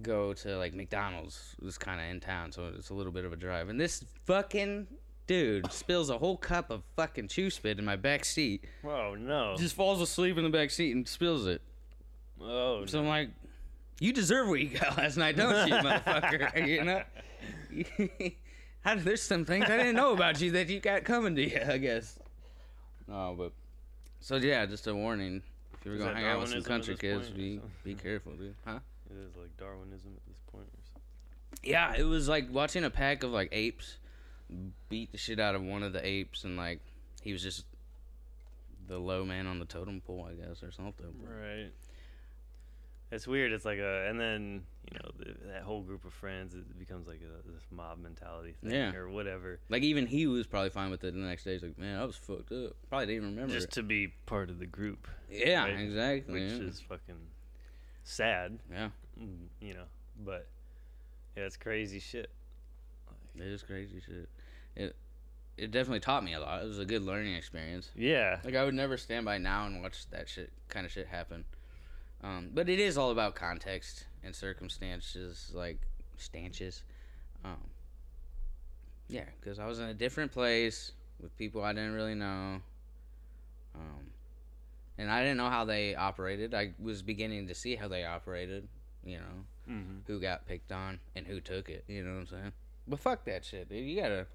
[0.00, 1.56] go to like McDonald's.
[1.60, 3.68] It was kind of in town, so it's a little bit of a drive.
[3.68, 4.86] And this fucking
[5.28, 8.64] dude spills a whole cup of fucking chew spit in my back seat.
[8.84, 9.54] Oh no.
[9.56, 11.62] Just falls asleep in the back seat and spills it.
[12.40, 12.84] oh.
[12.86, 13.30] So I'm like,
[14.00, 16.66] you deserve what you got last night, don't you, motherfucker?
[16.66, 17.02] you know.
[18.80, 21.60] How, there's some things I didn't know about you that you got coming to you,
[21.68, 22.18] I guess.
[23.06, 23.52] No, but
[24.20, 25.42] so yeah, just a warning.
[25.74, 28.54] If you're gonna hang out with some country kids, be be careful, dude.
[28.64, 28.78] Huh?
[29.10, 31.70] It is like Darwinism at this point or something.
[31.70, 33.98] Yeah, it was like watching a pack of like apes
[34.88, 36.80] beat the shit out of one of the apes, and like
[37.22, 37.64] he was just
[38.86, 41.12] the low man on the totem pole, I guess, or something.
[41.22, 41.70] Right.
[43.10, 43.52] It's weird.
[43.52, 47.06] It's like a, and then you know the, that whole group of friends, it becomes
[47.06, 48.94] like a, this mob mentality thing Yeah.
[48.94, 51.14] or whatever, Like even he was probably fine with it.
[51.14, 53.54] The next day, he's like, "Man, I was fucked up." Probably didn't even remember.
[53.54, 53.72] just it.
[53.72, 55.80] to be part of the group, yeah, right?
[55.80, 56.34] exactly.
[56.34, 56.66] which yeah.
[56.66, 57.16] is fucking
[58.04, 59.84] sad, yeah, mm, you know.
[60.22, 60.46] But
[61.36, 62.30] yeah, it's crazy shit.
[63.36, 64.28] it is crazy shit.
[64.78, 64.96] It
[65.58, 66.62] it definitely taught me a lot.
[66.62, 67.90] It was a good learning experience.
[67.96, 71.08] Yeah, Like I would never stand by now and watch that shit kind of shit
[71.08, 71.44] happen.
[72.22, 75.78] Um, but it is all about context and circumstances, like
[76.16, 76.84] stanches.
[77.44, 77.58] Um,
[79.08, 82.60] yeah, because I was in a different place with people I didn't really know,
[83.74, 84.12] um,
[84.96, 86.54] and I didn't know how they operated.
[86.54, 88.68] I was beginning to see how they operated.
[89.04, 91.84] You know, hmm who got picked on and who took it.
[91.88, 92.52] You know what I'm saying?
[92.86, 93.84] But fuck that shit, dude.
[93.84, 94.26] You gotta.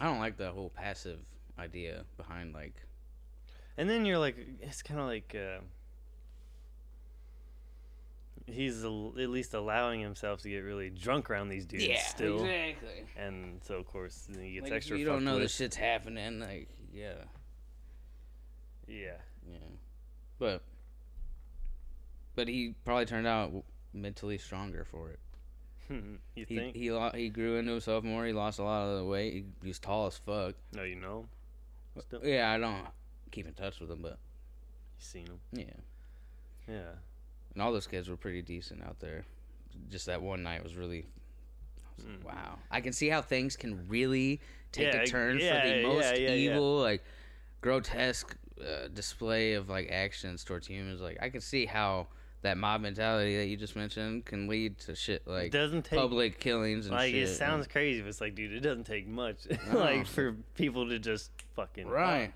[0.00, 1.18] I don't like the whole passive
[1.58, 2.74] idea behind like.
[3.76, 5.34] and then you're like, it's kind of like.
[5.34, 5.60] Uh,
[8.46, 13.04] He's al- at least allowing himself to get really drunk around these dudes still, exactly.
[13.14, 14.96] and so of course then he gets Like, extra.
[14.96, 15.42] you don't know with.
[15.42, 16.40] this shit's happening.
[16.40, 17.12] Like, yeah,
[18.86, 19.18] Yeah.
[19.46, 19.58] yeah.
[20.38, 20.62] But.
[22.36, 23.52] But he probably turned out
[23.92, 25.18] mentally stronger for it.
[25.90, 26.76] you He think?
[26.76, 28.26] he lo- he grew into himself more.
[28.26, 29.32] He lost a lot of the weight.
[29.32, 30.54] He, he was tall as fuck.
[30.72, 31.28] no, you know.
[31.94, 32.02] him?
[32.02, 32.86] Still, Yeah, I don't
[33.32, 34.12] keep in touch with him, but
[34.98, 35.40] you seen him?
[35.52, 35.64] yeah.
[36.68, 36.90] Yeah.
[37.54, 39.24] And all those kids were pretty decent out there.
[39.90, 41.06] Just that one night was really.
[41.96, 42.24] Was like, Mm.
[42.24, 42.58] wow.
[42.70, 46.20] I can see how things can really take Yeah, a turn yeah, for the most
[46.20, 46.30] yeah.
[46.30, 47.02] evil, like
[47.60, 51.00] grotesque uh, display of like actions towards humans.
[51.00, 52.06] Like I can see how
[52.42, 55.98] that mob mentality that you just mentioned can lead to shit it like doesn't take
[55.98, 57.24] public killings and like shit.
[57.28, 59.38] it sounds crazy, but it's like, dude, it doesn't take much,
[59.72, 59.78] No.
[59.78, 62.32] like for people to just fucking right.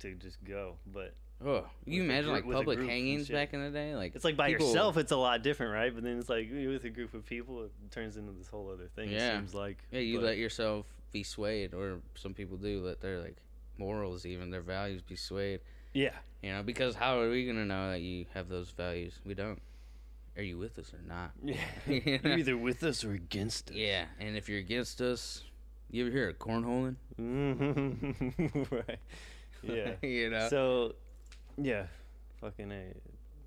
[0.00, 0.76] to just go.
[0.92, 3.94] But Oh, you imagine group- like public hangings back in the day?
[3.94, 5.94] Like it's like by people- yourself, it's a lot different, right?
[5.94, 8.88] But then it's like with a group of people, it turns into this whole other
[8.96, 9.10] thing.
[9.10, 9.32] Yeah.
[9.34, 13.00] It seems like Yeah, you But- let yourself be swayed, or some people do let
[13.02, 13.36] their like
[13.76, 15.60] morals, even their values, be swayed.
[15.92, 19.18] yeah, You know, because how are we gonna know that you have those values?
[19.24, 19.62] We don't.
[20.36, 21.30] Are you with us or not?
[21.42, 21.56] yeah.
[22.22, 23.76] You're either with us or against us.
[23.76, 25.42] Yeah, and if you're against us,
[25.90, 26.96] you ever hear of cornholing?
[28.70, 28.98] right.
[29.62, 29.92] Yeah.
[30.02, 30.48] you know.
[30.50, 30.96] So,
[31.56, 31.86] yeah,
[32.42, 32.74] fucking a,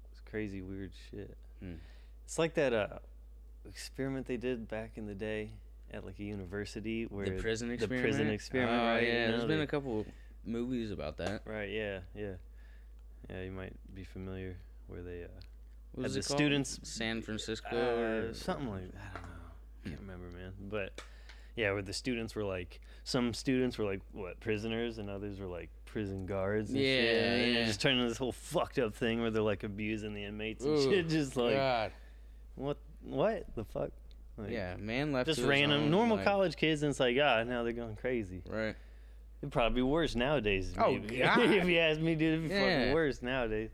[0.10, 1.38] it's crazy weird shit.
[1.62, 1.74] Hmm.
[2.26, 2.88] It's like that uh
[3.70, 5.52] experiment they did back in the day
[5.94, 8.02] at like a university where the prison experiment.
[8.04, 9.04] the prison experiment, Oh, right?
[9.04, 10.04] Yeah, You there's know, been a couple
[10.46, 11.42] movies about that.
[11.46, 11.70] Right.
[11.70, 12.00] Yeah.
[12.16, 12.34] Yeah.
[13.30, 13.44] Yeah.
[13.44, 15.28] You might be familiar where they uh
[15.94, 16.38] What Had was it the called?
[16.40, 19.02] students- San Francisco uh, or something like that.
[19.14, 19.90] I don't know.
[19.90, 20.54] Can't remember, man.
[20.70, 21.02] But
[21.56, 25.48] yeah, where the students were like some students were like what prisoners and others were
[25.48, 26.70] like prison guards.
[26.70, 27.16] And shit.
[27.16, 27.66] Yeah, and yeah.
[27.66, 30.78] Just turned into this whole fucked up thing where they're like abusing the inmates and
[30.78, 31.10] Ooh, shit.
[31.10, 31.92] Just like God.
[32.56, 32.78] what?
[33.04, 33.92] What the fuck?
[34.38, 35.28] Like, yeah, man left.
[35.28, 38.44] Just random, own, normal like- college kids, and it's like, ah, now they're going crazy.
[38.48, 38.76] Right.
[39.42, 40.74] It'd probably be worse nowadays.
[40.78, 41.18] Oh, maybe.
[41.20, 41.40] God.
[41.40, 42.80] if you ask me, dude, it'd be Yeah.
[42.80, 43.70] fucking worse nowadays.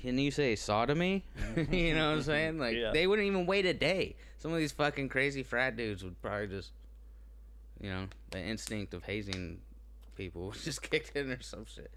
[0.00, 1.24] Can you say sodomy?
[1.70, 2.58] you know what I'm saying?
[2.58, 2.92] Like Yeah.
[2.92, 4.16] they wouldn't even wait a day.
[4.38, 6.72] Some of these fucking crazy frat dudes would probably just,
[7.80, 9.60] you know, the instinct of hazing
[10.16, 11.90] people just kicked in or some shit.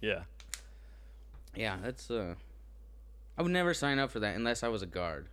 [0.00, 0.24] Yeah.
[1.56, 2.34] Yeah, that's uh,
[3.38, 5.28] I would never sign up for that unless I was a guard.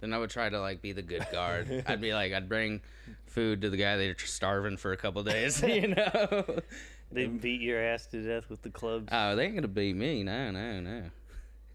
[0.00, 1.84] Then I would try to like be the good guard.
[1.86, 2.80] I'd be like, I'd bring
[3.26, 5.62] food to the guy they're starving for a couple days.
[5.68, 6.60] You know?
[7.10, 9.08] They beat your ass to death with the clubs.
[9.10, 10.22] Oh, they ain't gonna beat me.
[10.22, 11.04] No, no, no.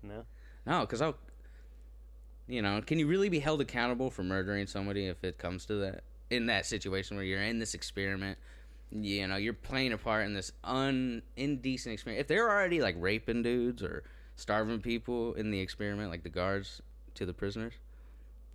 [0.03, 0.25] no.
[0.63, 1.15] No, because I'll.
[2.47, 5.75] You know, can you really be held accountable for murdering somebody if it comes to
[5.77, 6.03] that?
[6.29, 8.37] In that situation where you're in this experiment,
[8.91, 12.21] you know, you're playing a part in this un indecent experiment.
[12.21, 14.03] If they're already like raping dudes or
[14.35, 16.81] starving people in the experiment, like the guards
[17.15, 17.73] to the prisoners,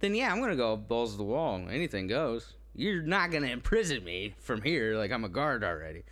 [0.00, 1.66] then yeah, I'm gonna go balls to the wall.
[1.70, 2.54] Anything goes.
[2.74, 4.96] You're not gonna imprison me from here.
[4.96, 6.02] Like I'm a guard already.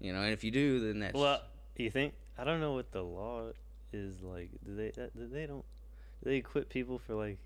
[0.00, 1.42] You know, and if you do, then that's Well,
[1.76, 2.14] you think?
[2.38, 3.48] I don't know what the law
[3.92, 4.50] is like.
[4.64, 4.90] Do they?
[4.90, 5.64] That, do they don't?
[6.22, 7.38] Do they equip people for like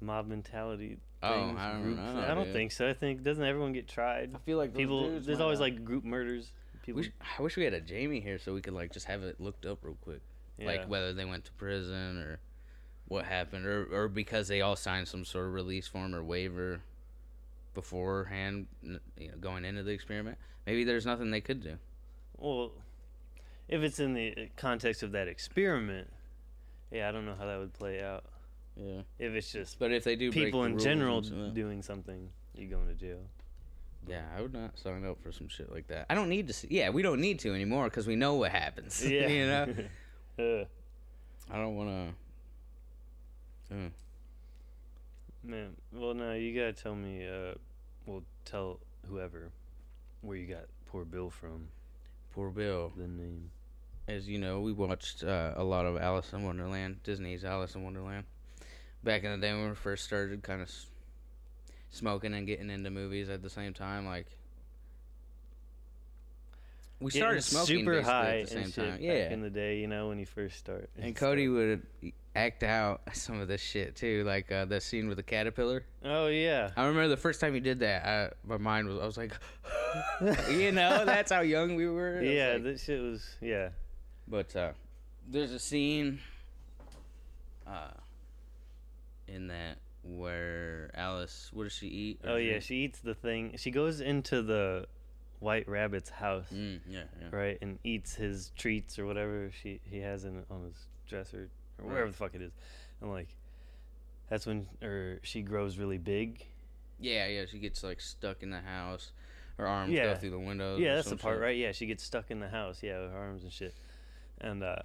[0.00, 0.98] mob mentality.
[1.22, 1.98] Oh, things, I don't groups?
[2.00, 2.52] know, I don't dude.
[2.52, 2.88] think so.
[2.88, 4.32] I think doesn't everyone get tried?
[4.34, 6.52] I feel like those People, dudes there's always not- like group murders.
[6.84, 9.06] People, We sh- I wish we had a Jamie here so we could like just
[9.06, 10.20] have it looked up real quick,
[10.58, 10.66] yeah.
[10.66, 12.38] like whether they went to prison or
[13.08, 16.80] what happened, or or because they all signed some sort of release form or waiver
[17.74, 20.38] beforehand, you know, going into the experiment.
[20.66, 21.76] Maybe there's nothing they could do.
[22.38, 22.72] Well,
[23.68, 26.08] if it's in the context of that experiment,
[26.90, 28.24] yeah, I don't know how that would play out.
[28.76, 32.68] Yeah, If it's just but if they do people the in general doing something, you
[32.68, 33.20] going to jail.
[34.06, 36.06] yeah, I would not sign up for some shit like that.
[36.10, 36.68] I don't need to see.
[36.70, 39.02] Yeah, we don't need to anymore because we know what happens.
[39.08, 39.74] Yeah, you know,
[40.38, 40.64] Uh,
[41.50, 42.14] I don't want to.
[43.70, 43.92] Man,
[45.92, 47.26] well, no, you gotta tell me.
[47.26, 47.54] Uh,
[48.06, 49.50] well, tell whoever
[50.22, 51.68] where you got poor Bill from.
[52.32, 52.92] Poor Bill.
[52.96, 53.50] The name.
[54.08, 57.82] as you know, we watched uh, a lot of Alice in Wonderland, Disney's Alice in
[57.84, 58.24] Wonderland.
[59.02, 60.86] Back in the day when we first started kind of s-
[61.90, 64.26] smoking and getting into movies at the same time, like
[67.00, 68.90] we started smoking super high at the same time.
[68.92, 70.88] Back Yeah, in the day, you know, when you first start.
[70.98, 71.82] and Cody would
[72.36, 75.84] act out some of this shit too, like uh, the scene with the caterpillar.
[76.04, 76.70] Oh yeah.
[76.76, 79.32] I remember the first time you did that, I, my mind was I was like,
[80.50, 82.22] you know, that's how young we were.
[82.22, 83.70] Yeah, like- that shit was yeah.
[84.28, 84.72] But uh,
[85.28, 86.20] there's a scene
[87.66, 87.90] uh,
[89.28, 92.20] in that where Alice, what does she eat?
[92.24, 93.54] Oh yeah, she eats the thing.
[93.56, 94.86] She goes into the
[95.40, 97.36] white rabbit's house, Mm, yeah, yeah.
[97.36, 100.76] right, and eats his treats or whatever she he has in on his
[101.08, 101.92] dresser or Right.
[101.92, 102.52] wherever the fuck it is.
[103.00, 103.28] And like
[104.28, 106.46] that's when or she grows really big.
[106.98, 107.44] Yeah, yeah.
[107.50, 109.12] She gets like stuck in the house.
[109.58, 110.12] Her arms Yeah.
[110.12, 110.80] go through the windows.
[110.80, 111.42] yeah, that's the part, shit.
[111.42, 111.56] right?
[111.56, 113.74] Yeah, she gets stuck in the house, yeah, with her arms and shit.
[114.40, 114.76] And uh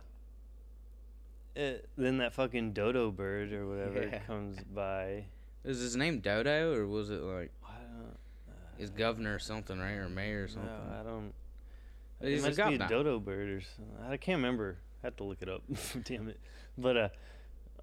[1.56, 4.20] it, then that fucking dodo bird or whatever Yeah.
[4.20, 5.26] comes by.
[5.64, 8.16] Is his name Dodo or was it like I don't,
[8.80, 10.72] is governor or something, right, or mayor or something?
[10.72, 11.34] No, I don't.
[12.22, 13.96] He's it a must be a dodo bird or something.
[14.10, 14.78] I can't remember.
[15.04, 15.62] I have to look it up.
[16.04, 16.40] Damn it.
[16.78, 17.10] But uh,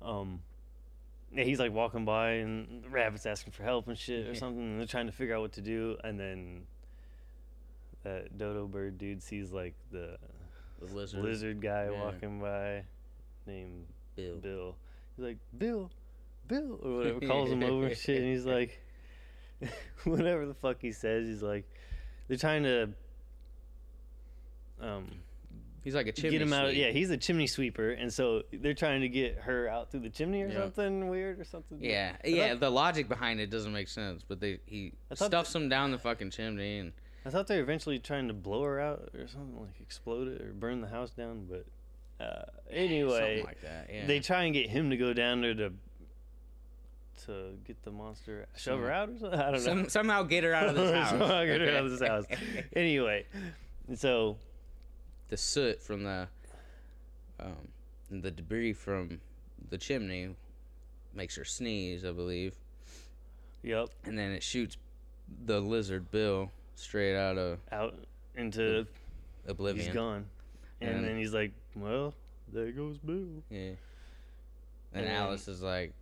[0.02, 0.42] um,
[1.32, 4.38] yeah, he's like walking by and the rabbit's asking for help and shit or Yeah.
[4.38, 4.62] something.
[4.62, 6.66] And they're trying to figure out what to do, and then
[8.04, 10.16] that dodo bird dude sees like the
[10.80, 11.22] the lizard.
[11.22, 12.00] lizard guy Yeah.
[12.04, 12.84] walking by,
[13.46, 14.36] named Bill.
[14.38, 14.76] Bill.
[15.16, 15.90] He's like Bill,
[16.46, 17.20] Bill or whatever.
[17.20, 18.80] Calls him over and shit, and he's like,
[20.04, 21.26] whatever the fuck he says.
[21.26, 21.64] He's like,
[22.28, 22.90] they're trying to
[24.80, 25.10] um
[25.88, 26.66] He's like a chimney get him out.
[26.68, 26.76] sweep.
[26.76, 30.10] Yeah, he's a chimney sweeper, and so they're trying to get her out through the
[30.10, 30.58] chimney or Yeah.
[30.60, 31.78] something weird or something.
[31.82, 32.48] Yeah, I yeah.
[32.50, 35.98] thought- The logic behind it doesn't make sense, but they he stuffs him down the
[35.98, 36.92] fucking chimney and
[37.24, 40.42] I thought they were eventually trying to blow her out or something, like explode it
[40.42, 41.46] or burn the house down.
[41.48, 41.64] But
[42.22, 43.88] uh, anyway, something like that.
[43.90, 44.06] Yeah.
[44.06, 45.72] they try and get him to go down there to
[47.26, 49.38] to get the monster, shove her out or something.
[49.40, 49.58] I don't know.
[49.58, 51.10] Some, somehow get her out of this house.
[51.10, 52.24] Somehow get her out of this house.
[52.74, 53.26] anyway,
[53.96, 54.36] so
[55.28, 56.28] the soot from the
[57.40, 57.68] um,
[58.10, 59.20] the debris from
[59.70, 60.34] the chimney
[61.14, 62.54] makes her sneeze, I believe,
[63.62, 64.76] yep, and then it shoots
[65.44, 67.94] the lizard Bill straight out of out
[68.36, 68.86] into
[69.46, 69.86] oblivion.
[69.86, 70.26] he's gone,
[70.80, 72.14] and, And- then he's like, "Well,
[72.52, 73.72] there goes Bill." Yeah.
[74.94, 75.92] And And- Alice is like,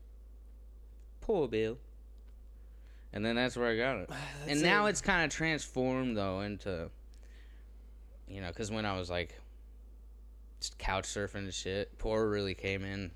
[1.21, 1.79] "Poor Bill."
[3.12, 4.11] And then that's where I got it.
[4.47, 6.91] and now it's kind of transformed though into,
[8.29, 9.39] you know, because when I was like,
[10.61, 13.11] just couch surfing and shit, poor really came in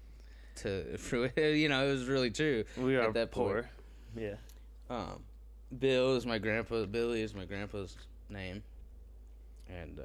[0.56, 0.98] to.
[1.36, 2.64] You know, it was really true.
[2.76, 3.48] we are at that point.
[3.48, 3.70] poor.
[4.16, 4.34] Yeah,
[4.88, 5.22] Um,
[5.78, 6.84] Bill is my grandpa.
[6.84, 7.96] Billy is my grandpa's
[8.28, 8.62] name.
[9.68, 10.02] And uh,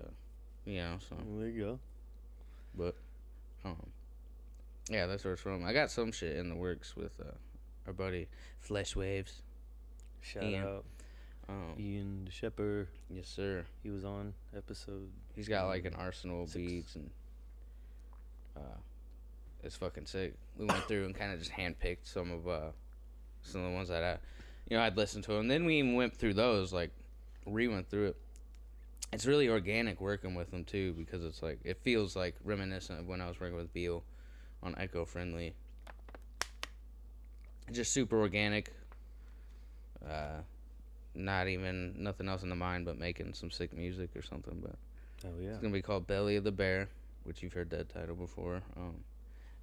[0.65, 1.80] you know, so there you go.
[2.78, 2.96] but
[3.63, 3.76] um,
[4.89, 5.65] yeah, that's where it's from.
[5.65, 7.32] I got some shit in the works with uh,
[7.88, 8.28] our buddy
[8.60, 9.41] Flesh Waves.
[10.22, 10.63] Shout Ian.
[10.63, 10.86] out
[11.47, 12.88] Um, Ian Shepard.
[13.10, 13.65] yes, sir.
[13.84, 15.10] He was on episode.
[15.36, 17.10] He's got like an arsenal of beats and
[18.58, 18.77] uh,
[19.63, 20.36] it's fucking sick.
[20.58, 22.71] We went through and kind of just handpicked some of uh,
[23.41, 24.17] some of the ones that I,
[24.69, 26.91] you know, I'd listened to, and then we even went through those, like,
[27.45, 28.17] re went through it.
[29.13, 33.08] It's really organic working with them too, because it's like it feels like reminiscent of
[33.08, 34.03] when I was working with Beal
[34.63, 35.53] on Eco Friendly.
[37.71, 38.71] Just super organic.
[40.08, 40.41] Uh,
[41.15, 44.75] not even nothing else in the mind but making some sick music or something, but.
[45.25, 45.49] Oh yeah.
[45.51, 46.89] It's gonna be called Belly of the Bear,
[47.23, 48.62] which you've heard that title before.
[48.78, 48.95] Um,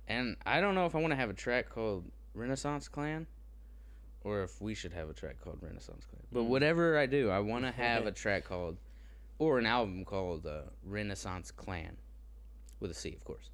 [0.08, 3.26] and I don't know if I want to have a track called Renaissance Clan,
[4.24, 6.22] or if we should have a track called Renaissance Clan.
[6.32, 6.48] But Mm.
[6.48, 8.78] whatever I do, I want to have a track called,
[9.38, 11.96] or an album called uh, Renaissance Clan,
[12.80, 13.50] with a C, of course.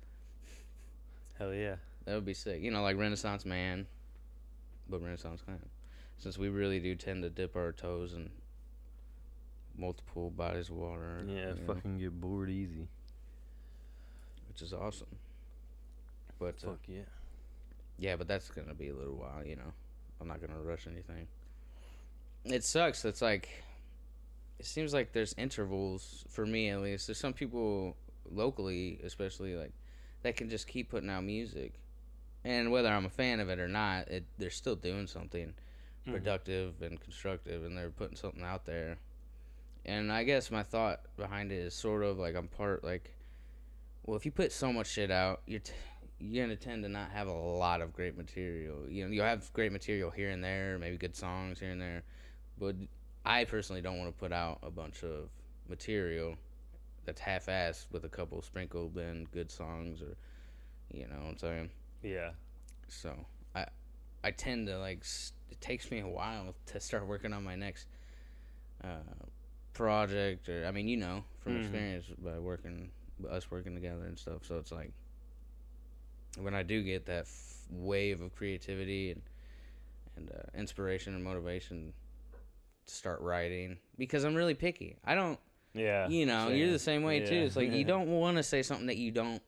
[1.39, 1.77] Hell yeah.
[2.05, 2.63] That would be sick.
[2.63, 3.87] You know, like Renaissance Man,
[4.89, 5.59] but Renaissance Clan.
[6.19, 8.31] Since we really do tend to dip our toes in
[9.77, 11.25] multiple bodies of water.
[11.27, 12.89] Yeah, you know, fucking get bored easy.
[14.49, 15.17] which is awesome.
[16.39, 17.01] But uh, Fuck yeah.
[17.99, 19.45] yeah, but that's gonna be a little while.
[19.45, 19.73] You know,
[20.21, 21.29] I'm not gonna rush anything.
[22.45, 23.05] It sucks.
[23.05, 23.49] It's like
[24.59, 27.07] it seems like there's intervals for me at least.
[27.07, 27.97] There's some people
[28.31, 29.73] locally, especially like
[30.23, 31.75] that can just keep putting out music,
[32.45, 35.55] and whether I'm a fan of it or not, it they're still doing something
[36.09, 36.13] Mhm.
[36.13, 38.99] productive and constructive, and they're putting something out there.
[39.85, 43.15] And I guess my thought behind it is sort of like I'm part like,
[44.05, 45.73] well, if you put so much shit out, you're t-
[46.21, 48.89] you're gonna tend to not have a lot of great material.
[48.91, 52.03] You know, you'll have great material here and there, maybe good songs here and there,
[52.59, 52.75] but
[53.25, 55.31] I personally don't want to put out a bunch of
[55.69, 56.37] material
[57.05, 60.17] that's half-assed with a couple sprinkled in good songs or,
[60.93, 61.71] you know, what I'm saying.
[62.03, 62.31] Yeah.
[62.89, 63.67] So I
[64.25, 67.57] I tend to like s- it takes me a while to start working on my
[67.57, 67.87] next
[68.85, 68.89] uh,
[69.73, 71.61] project or I mean you know from Mhm.
[71.61, 72.91] experience by working
[73.31, 74.45] us working together and stuff.
[74.45, 74.93] So it's like
[76.39, 79.23] when I do get that f- wave of creativity and
[80.17, 81.93] and uh, inspiration and motivation
[82.87, 84.97] to start writing because I'm really picky.
[85.05, 85.39] I don't
[85.75, 86.09] Yeah.
[86.09, 87.35] you know, you're the same way too.
[87.47, 89.43] It's like you don't want to say something that you don't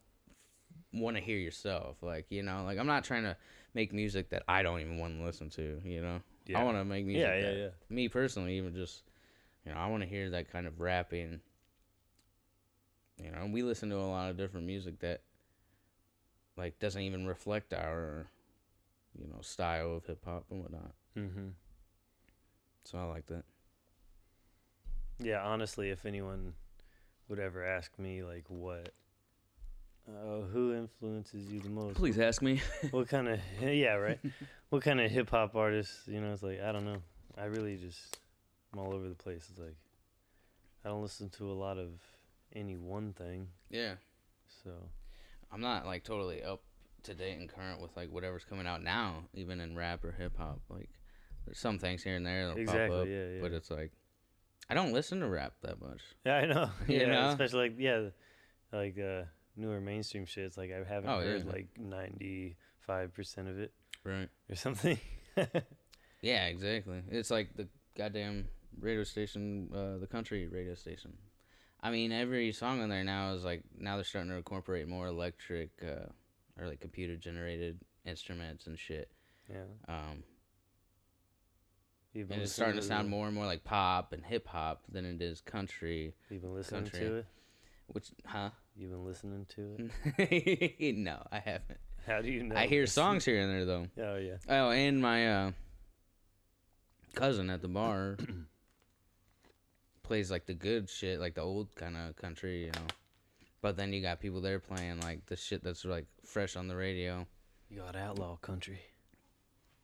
[0.93, 1.97] want to hear yourself.
[2.03, 3.37] Like, you know, like I'm not trying to
[3.75, 6.21] make music that I don't even want to listen to, you know.
[6.55, 7.69] I want to make music Yeah, yeah, yeah.
[7.89, 9.03] me personally even just
[9.65, 11.41] you know, I want to hear that kind of rapping.
[13.23, 15.21] You know, And we listen to a lot of different music that
[16.57, 18.27] like doesn't even reflect our
[19.19, 20.93] you know, style of hip hop and whatnot.
[21.17, 21.49] Mm-hmm.
[22.85, 23.45] So I like that.
[25.19, 26.55] Yeah, honestly, if anyone
[27.29, 28.93] would ever ask me like what
[30.17, 31.97] uh, who influences you the most?
[31.97, 32.61] Please ask me.
[32.91, 34.19] What kind of yeah, right?
[34.71, 37.03] what kind of hip hop artists, you know, it's like I don't know.
[37.39, 38.19] I really just
[38.73, 39.47] I'm all over the place.
[39.51, 39.77] It's like
[40.85, 41.91] I don't listen to a lot of
[42.55, 43.49] any one thing.
[43.71, 43.95] yeah.
[44.65, 44.71] So,
[45.53, 46.61] I'm not like totally up
[47.05, 50.37] to date and current with like whatever's coming out now, even in rap or hip
[50.37, 50.61] hop.
[50.69, 50.91] Like
[51.47, 53.41] there's some things here and there that'll pop Exactly, up, yeah, yeah.
[53.41, 53.93] but it's like
[54.69, 56.01] I don't listen to rap that much.
[56.27, 56.71] yeah, I know.
[56.89, 57.29] You yeah, know?
[57.31, 58.09] especially like yeah,
[58.73, 59.23] like uh
[59.61, 60.45] newer mainstream shit.
[60.45, 61.53] It's like I haven't Oh, heard yeah.
[61.53, 63.73] like 95% of it
[64.05, 64.29] Right.
[64.49, 64.99] or something.
[66.23, 67.01] Yeah, exactly.
[67.11, 68.47] It's like the goddamn
[68.79, 71.15] radio station, uh, the country radio station.
[71.81, 75.07] I mean, every song on there now is like now they're starting to incorporate more
[75.07, 76.11] electric uh,
[76.61, 79.11] or like computer generated instruments and shit.
[79.49, 79.63] yeah.
[79.89, 80.23] Um,
[82.15, 85.23] and it's starting to sound more and more like pop and hip hop than it
[85.23, 86.13] is country.
[86.29, 87.01] You've been listening country.
[87.01, 87.27] to it?
[87.93, 88.51] Which, huh?
[88.77, 90.97] You've been listening to it?
[90.97, 91.79] no, I haven't.
[92.07, 92.57] How do you know?
[92.57, 93.87] I hear songs here and there though.
[94.03, 94.37] Oh yeah.
[94.49, 95.53] Oh, and my uh,
[97.15, 98.17] cousin at the bar
[100.03, 102.87] plays like the good shit, like the old kind of country, you know.
[103.61, 106.77] But then you got people there playing like the shit that's like fresh on the
[106.77, 107.27] radio.
[107.69, 108.81] You got outlaw country.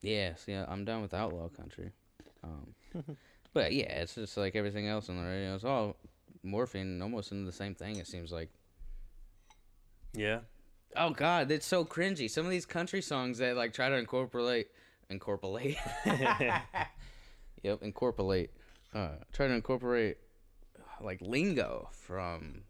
[0.00, 1.92] Yes, yeah, I'm down with outlaw country.
[2.42, 2.74] Um,
[3.52, 5.54] but yeah, it's just like everything else on the radio.
[5.54, 5.96] It's all
[6.46, 7.96] morphing almost into the same thing.
[7.96, 8.50] It seems like.
[10.14, 10.40] Yeah.
[10.96, 12.30] Oh God, it's so cringy.
[12.30, 14.68] Some of these country songs that like try to incorporate,
[15.10, 15.76] incorporate.
[16.06, 18.50] yep, incorporate.
[18.94, 20.16] Uh, try to incorporate
[21.02, 22.62] like lingo from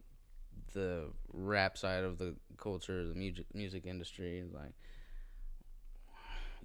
[0.72, 4.42] the rap side of the culture, the music music industry.
[4.52, 4.72] Like,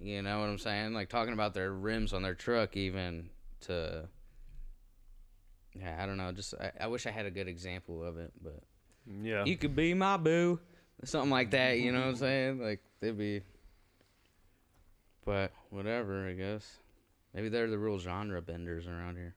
[0.00, 0.94] you know what I'm saying?
[0.94, 3.30] Like talking about their rims on their truck, even
[3.62, 4.08] to.
[5.78, 6.32] Yeah, I don't know.
[6.32, 8.60] Just I, I wish I had a good example of it, but
[9.22, 9.44] Yeah.
[9.44, 10.60] you could be my boo
[11.04, 13.42] something like that you know what i'm saying like they'd be
[15.24, 16.76] but whatever i guess
[17.34, 19.34] maybe they're the real genre benders around here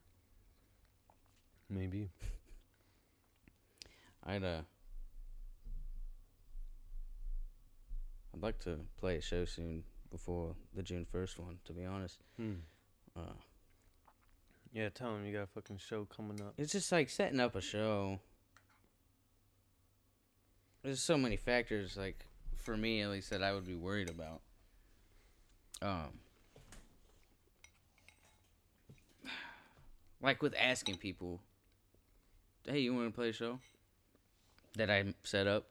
[1.68, 2.10] Maybe.
[4.28, 4.60] i'd uh
[8.34, 9.82] i'd like to play a show soon
[10.12, 12.52] before the june 1st one to be honest Hmm.
[13.16, 13.22] uh
[14.76, 16.52] Yeah, tell him you got a fucking show coming up.
[16.58, 18.20] it's just like setting up a show
[20.84, 22.26] there's so many factors like
[22.58, 24.42] for me at least that i would be worried about
[25.80, 26.18] um
[30.20, 31.40] like with asking people
[32.68, 33.58] hey you want to play a show
[34.76, 35.64] that i set up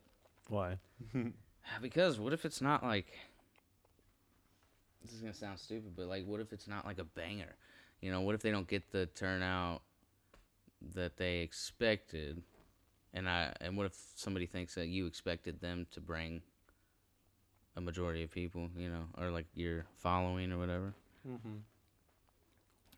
[0.50, 0.80] Why?
[1.82, 3.14] because what if it's not like
[5.04, 7.56] this is gonna sound stupid, but like what if it's not like a banger?
[8.02, 9.82] You know, what if they don't get the turnout
[10.94, 12.42] that they expected?
[13.14, 16.42] And I and what if somebody thinks that you expected them to bring
[17.76, 20.94] a majority of people, you know, or like your following or whatever.
[21.28, 21.58] Mm-hmm.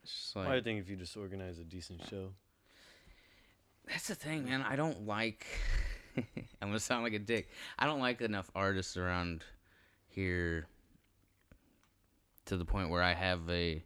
[0.04, 2.30] It's just I think if you just organize a decent show.
[3.88, 4.62] that's the thing, man.
[4.62, 5.46] I don't like.
[6.18, 7.50] I'm gonna sound like a dick.
[7.78, 9.44] I don't like enough artists around
[10.08, 10.68] here
[12.46, 13.84] to the point where I have a.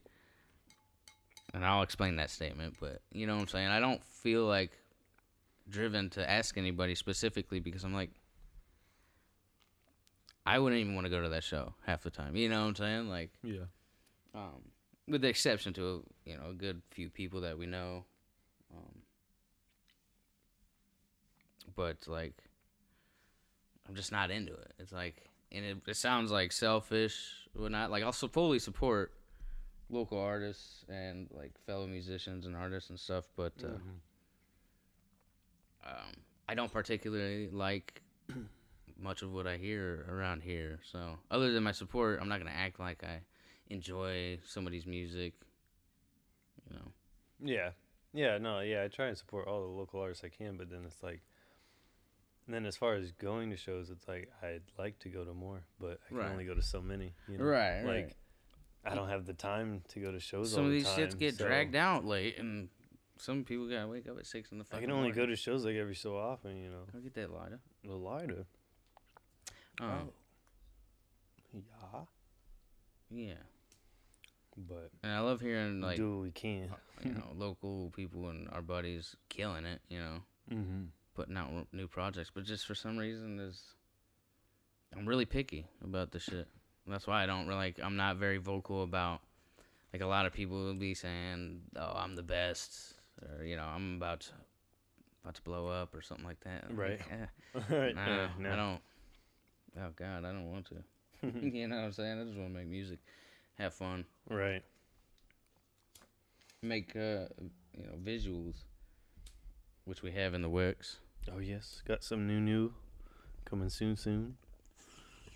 [1.54, 3.68] And I'll explain that statement, but you know what I'm saying.
[3.68, 4.72] I don't feel like
[5.70, 8.12] driven to ask anybody specifically because I'm like,
[10.46, 12.36] I wouldn't even want to go to that show half the time.
[12.36, 13.10] You know what I'm saying?
[13.10, 13.66] Like, Yeah.
[14.34, 14.62] um,
[15.08, 18.06] with the exception to you know a good few people that we know.
[18.74, 19.02] Um,
[21.76, 22.36] but like,
[23.88, 24.74] I'm just not into it.
[24.80, 27.92] It's like, and it, it sounds like selfish, whatnot.
[27.92, 29.12] Like I'll fully support
[29.92, 33.98] local artists and like fellow musicians and artists and stuff, but uh, Mm-hmm.
[35.86, 36.14] um,
[36.48, 38.02] I don't particularly like
[39.00, 40.80] much of what I hear around here.
[40.92, 43.22] So, other than my support, I'm not gonna act like I
[43.70, 45.34] enjoy somebody's music.
[46.70, 46.92] You know,
[47.44, 47.72] Yeah.
[48.14, 50.84] Yeah, no, yeah, I try and support all the local artists I can, but then
[50.86, 51.22] it's like
[52.48, 55.34] and then as far as going to shows, it's like I'd like to go to
[55.34, 56.32] more, but I can Right.
[56.32, 57.14] only go to so many.
[57.28, 57.46] You know?
[57.46, 58.16] Right, Like right.
[58.86, 61.18] I don't have the time to go to shows some all of the these shits
[61.18, 62.70] get so dragged out late, and
[63.18, 65.64] some people gotta wake up at six in the I can only go to shows
[65.66, 66.84] like every so often, you know.
[66.92, 67.60] Go get that lighter.
[67.84, 68.46] The lighter.
[69.80, 70.10] Um,
[71.54, 71.62] Yeah.
[73.10, 73.34] yeah,
[74.58, 76.70] But and I love hearing like do what we can.
[77.04, 79.82] you know local people and our buddies killing it.
[79.90, 80.18] You know,
[80.52, 80.84] Mm-hmm.
[81.16, 83.62] putting out new projects, but just for some reason is
[84.98, 86.48] I'm really picky about the shit.
[86.92, 89.22] That's why I don't really like I'm not very vocal about
[89.94, 93.64] like a lot of people will be saying, "Oh, I'm the best," or you know,
[93.66, 94.32] "I'm about to
[95.24, 96.66] about to blow up" or something like that.
[96.70, 97.00] I'm Right.
[97.00, 97.26] Like, eh,
[97.78, 97.96] right.
[97.96, 98.82] nah, yeah, I don't.
[99.80, 100.76] Oh God, I don't want to.
[101.42, 102.20] you know what I'm saying?
[102.20, 103.00] I just want to make music,
[103.58, 104.64] have fun, Right.
[106.62, 107.28] make uh,
[107.78, 108.64] you know visuals,
[109.86, 110.98] which we have in the works.
[111.32, 112.74] Oh yes, got some new new
[113.46, 114.38] coming soon soon,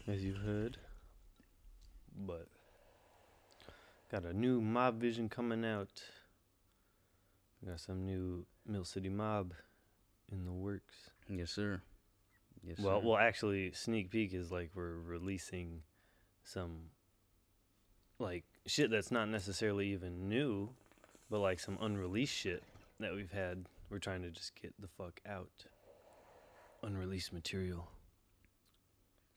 [0.08, 0.78] as you've heard.
[2.18, 2.48] But
[4.12, 6.02] got a new Mob Vision coming out.
[7.66, 9.54] Got some new Mill City Mob
[10.32, 11.12] in the works.
[11.28, 11.82] Yes, sir.
[12.64, 13.08] Yes, well, sir.
[13.08, 15.82] well, actually, sneak peek is like we're releasing
[16.44, 16.90] some
[18.20, 20.70] like shit that's not necessarily even new,
[21.30, 22.64] but like some unreleased shit
[23.00, 23.66] that we've had.
[23.90, 25.66] We're trying to just get the fuck out.
[26.84, 27.88] Unreleased material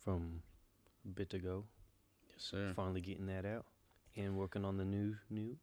[0.05, 0.43] from
[1.05, 1.65] a bit ago.
[2.39, 2.73] Yes, sir.
[2.75, 3.67] Finally getting that out
[4.17, 5.57] and working on the new new.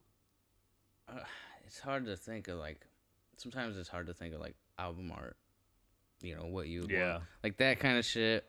[1.65, 2.85] it's hard to think of like
[3.37, 5.35] sometimes it's hard to think of like album art
[6.21, 7.01] you know what you would want.
[7.01, 7.19] Yeah.
[7.43, 8.45] like that kind of shit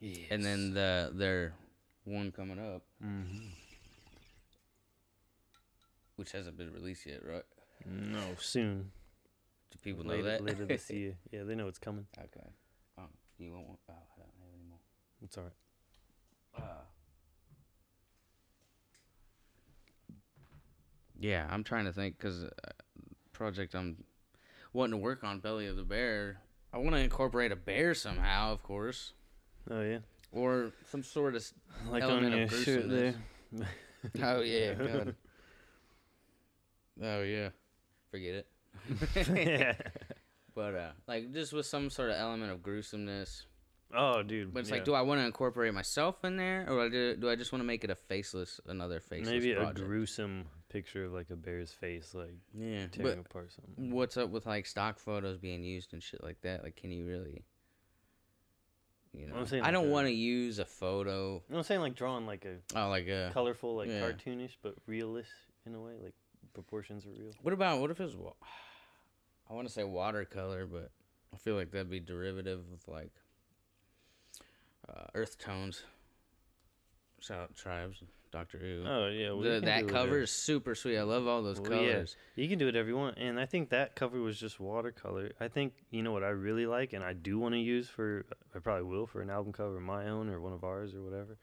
[0.00, 0.26] Yes.
[0.30, 1.52] and then the their
[2.04, 3.48] one coming up hmm
[6.16, 7.44] which hasn't been released yet right
[7.86, 8.90] no soon.
[9.70, 11.16] do people know that later this year.
[11.30, 12.06] Yeah, they know it's coming.
[12.18, 12.46] okay
[12.98, 13.08] um
[13.38, 13.76] do you want one?
[13.88, 14.78] oh i don't have any more
[15.22, 15.52] It's alright.
[16.56, 16.84] uh
[21.20, 22.48] yeah i'm trying to think because uh,
[23.32, 24.02] project i'm
[24.72, 26.40] wanting to work on belly of the bear
[26.72, 29.12] i want to incorporate a bear somehow of course
[29.68, 29.98] Oh yeah.
[30.32, 31.44] or some sort of.
[31.88, 33.16] Like Element on of gruesomeness.
[34.22, 35.14] Oh yeah, God.
[37.02, 37.48] Oh yeah,
[38.10, 38.46] forget it.
[39.34, 39.74] yeah.
[40.54, 43.46] But uh, like just with some sort of element of gruesomeness.
[43.94, 44.52] Oh, dude.
[44.52, 44.76] But it's yeah.
[44.76, 47.60] like, do I want to incorporate myself in there, or do, do I just want
[47.62, 49.78] to make it a faceless, another faceless maybe project?
[49.78, 53.90] a gruesome picture of like a bear's face, like yeah, tearing but apart something.
[53.92, 56.62] what's up with like stock photos being used and shit like that?
[56.62, 57.44] Like, can you really?
[59.12, 61.42] You know, I'm saying I like don't want to use a photo.
[61.48, 63.30] No, I'm saying like drawing like a Oh, like a.
[63.34, 64.00] colorful, like yeah.
[64.00, 65.30] cartoonish, but realist
[65.66, 65.94] in a way.
[66.02, 66.14] Like
[66.54, 67.32] proportions are real.
[67.42, 68.14] What about what if it's?
[68.14, 68.32] wa-
[69.50, 70.90] I want to say watercolor, but
[71.34, 73.10] I feel like that'd be derivative of like
[74.88, 75.82] uh, earth tones.
[77.18, 78.02] Shout out tribes,
[78.32, 78.84] Doctor Who.
[78.86, 80.98] Oh yeah, well, The, that cover is super sweet.
[80.98, 82.04] I love all those Well, yeah.
[82.36, 85.32] You can do whatever you want, and I think that cover was just watercolor.
[85.40, 88.24] I think you know what I really like, and I do want to use for.
[88.54, 91.02] I probably will for an album cover, of my own or one of ours or
[91.02, 91.36] whatever,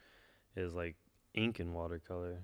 [0.55, 0.95] is like
[1.33, 2.37] ink and watercolor.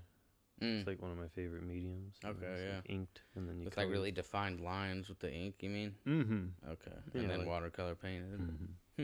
[0.61, 0.79] Mm.
[0.79, 2.15] It's like one of my favorite mediums.
[2.23, 2.75] Okay, it's, yeah.
[2.75, 5.55] like, inked, and then you With like really defined lines with the ink.
[5.61, 5.95] You mean?
[6.07, 6.71] Mm-hmm.
[6.71, 8.39] Okay, Yeah, and then like- watercolor painted.
[8.39, 9.03] mm-hmm.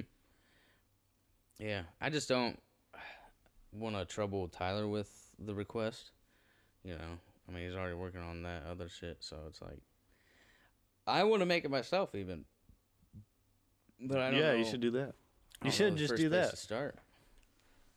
[1.59, 2.57] Yeah, I just don't
[3.73, 6.11] want to trouble Tyler with the request.
[6.83, 7.17] You know,
[7.47, 9.79] I mean, he's already working on that other shit, so it's like
[11.07, 12.45] I want to make it myself, even.
[13.99, 14.57] But I don't Yeah, know.
[14.57, 15.13] you should do that.
[15.63, 16.51] You should just first do place that.
[16.51, 16.99] To start.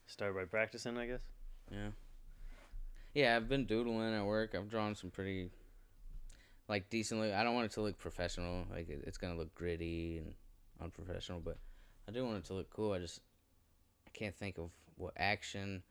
[0.07, 1.21] Start by practicing, I guess.
[1.71, 1.91] Yeah.
[3.15, 4.55] Yeah, I've been doodling at work.
[4.55, 5.51] I've drawn some pretty,
[6.69, 7.33] like, decently.
[7.33, 8.67] I don't want it to look professional.
[8.71, 10.35] Like, it, it's gonna look gritty and
[10.81, 11.59] unprofessional, but
[12.09, 12.93] I do want it to look cool.
[12.93, 13.21] I just
[14.07, 15.83] I can't think of what action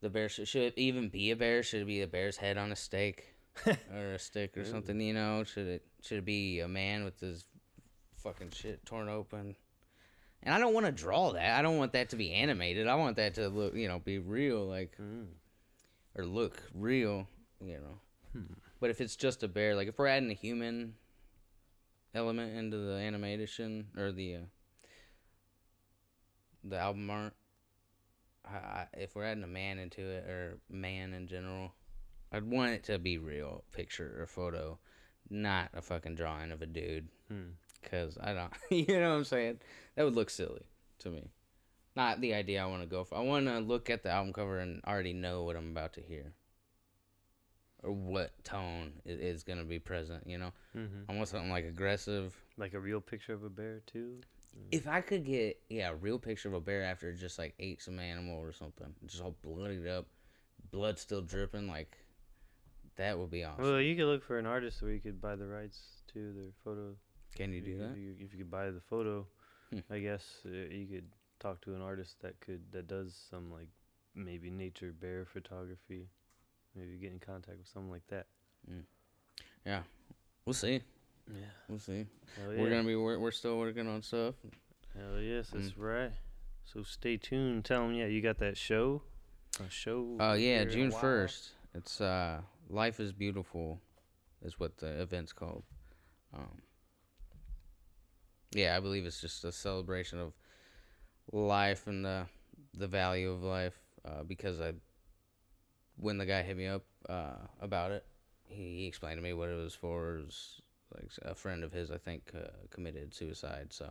[0.00, 1.62] the bear should even be a bear.
[1.62, 3.34] Should it be a bear's head on a stake
[3.66, 5.00] or a stick or something?
[5.00, 7.44] You know, should it should it be a man with his
[8.22, 9.56] fucking shit torn open?
[10.42, 11.58] And I don't want to draw that.
[11.58, 12.86] I don't want that to be animated.
[12.86, 14.66] I want that to look, you know, be real.
[14.66, 15.26] Like Mm.
[16.14, 17.26] or look real,
[17.60, 18.00] you know.
[18.32, 18.52] Hmm.
[18.80, 20.94] But if it's just a bear, like if we're adding a human
[22.14, 24.38] element into the animation or the uh,
[26.64, 27.34] the album art,
[28.52, 31.72] I, if we're adding a man into it or man in general,
[32.32, 34.78] I'd want it to be real picture or photo,
[35.30, 37.08] not a fucking drawing of a dude.
[37.28, 37.50] Hmm.
[37.90, 39.58] Cause I don't, you know what I'm saying?
[39.96, 40.66] That would look silly
[41.00, 41.30] to me.
[41.96, 43.16] Not the idea I want to go for.
[43.16, 46.00] I want to look at the album cover and already know what I'm about to
[46.00, 46.32] hear,
[47.82, 50.26] or what tone is gonna be present.
[50.26, 51.10] You know, Mm-hmm.
[51.10, 52.36] I want something like aggressive.
[52.56, 54.20] Like a real picture of a bear too.
[54.70, 57.54] If I could get yeah a real picture of a bear after it just like
[57.58, 60.06] ate some animal or something, just all bloodied up,
[60.70, 61.96] blood still dripping, like
[62.96, 63.64] that would be awesome.
[63.64, 66.50] Well, you could look for an artist where you could buy the rights to their
[66.64, 66.94] photo.
[67.36, 67.96] Can you do that?
[67.96, 69.26] you, if you could buy the photo,
[69.70, 69.80] Hmm.
[69.90, 71.08] I guess uh, you could
[71.40, 73.68] talk to an artist that could that does some like
[74.14, 76.08] maybe nature bear photography.
[76.74, 78.26] Maybe get in contact with someone like that.
[79.66, 79.82] Yeah.
[80.44, 80.80] We'll see.
[81.30, 81.44] Yeah.
[81.68, 82.06] We'll see.
[82.36, 82.60] Hell yeah.
[82.60, 84.34] We're gonna be wor- we're still working on stuff.
[84.96, 85.78] Hell yes, that's Mm.
[85.78, 86.12] right.
[86.64, 87.64] So stay tuned.
[87.64, 89.02] Tell them, yeah, you got that show.
[89.60, 90.16] A show.
[90.20, 91.50] Oh yeah, here in a June first.
[91.74, 93.80] It's uh, Life is Beautiful,
[94.42, 95.64] is what the event's called.
[96.34, 96.62] Um,
[98.52, 100.32] yeah, I believe it's just a celebration of
[101.32, 102.26] life and the
[102.74, 103.78] the value of life.
[104.04, 104.72] Uh, because I,
[105.96, 108.06] when the guy hit me up uh, about it,
[108.44, 110.16] he, he explained to me what it was for.
[110.18, 110.62] It was
[110.94, 113.68] like a friend of his, I think, uh, committed suicide.
[113.70, 113.90] So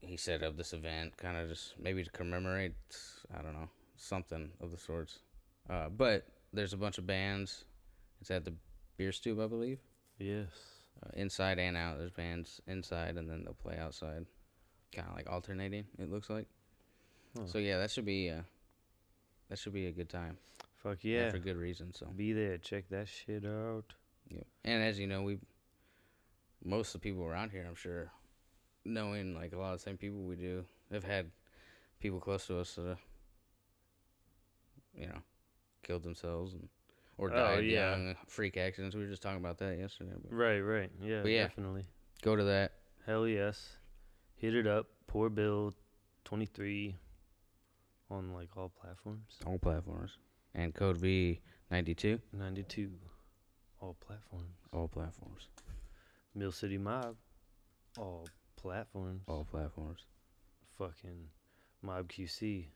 [0.00, 2.74] he set up this event, kind of just maybe to commemorate.
[3.36, 5.18] I don't know something of the sorts.
[5.70, 7.64] Uh, but there's a bunch of bands.
[8.20, 8.54] It's at the
[8.96, 9.78] Beer Stube, I believe.
[10.18, 10.48] Yes.
[11.04, 11.98] Uh, inside and out.
[11.98, 14.26] There's bands inside, and then they'll play outside.
[14.94, 15.84] Kind of like alternating.
[15.98, 16.46] It looks like.
[17.36, 17.46] Huh.
[17.46, 18.30] So yeah, that should be.
[18.30, 18.42] Uh,
[19.48, 20.36] that should be a good time.
[20.82, 21.30] Fuck and yeah.
[21.30, 21.92] for good reason.
[21.94, 22.06] So.
[22.06, 22.58] Be there.
[22.58, 23.84] Check that shit out.
[24.28, 24.42] Yeah.
[24.64, 25.38] And as you know, we
[26.64, 28.10] most of the people around here, I'm sure,
[28.84, 31.30] knowing like a lot of the same people we do, have had
[32.00, 32.94] people close to us that, uh,
[34.94, 35.18] you know,
[35.82, 36.68] killed themselves and
[37.18, 37.90] or Oh, died yeah.
[37.96, 38.96] young, freak accidents.
[38.96, 40.12] We were just talking about that yesterday.
[40.20, 40.90] But Right, right.
[41.00, 41.42] Yeah, yeah.
[41.46, 41.84] definitely.
[42.22, 42.72] go to that.
[43.06, 43.76] Hell yes.
[44.36, 44.86] Hit it up.
[45.06, 45.72] Poor Bill
[46.24, 46.96] 23
[48.10, 49.36] on like all platforms.
[49.46, 50.12] All platforms
[50.54, 51.40] and code V
[51.70, 52.20] ninety two.
[52.32, 52.90] 92.
[53.80, 54.54] All platforms.
[54.72, 55.48] All platforms.
[56.34, 57.16] Mill City Mob.
[57.98, 58.26] All
[58.56, 59.22] platforms.
[59.26, 60.00] All platforms.
[60.78, 61.28] Fucking
[61.82, 62.66] Mob QC.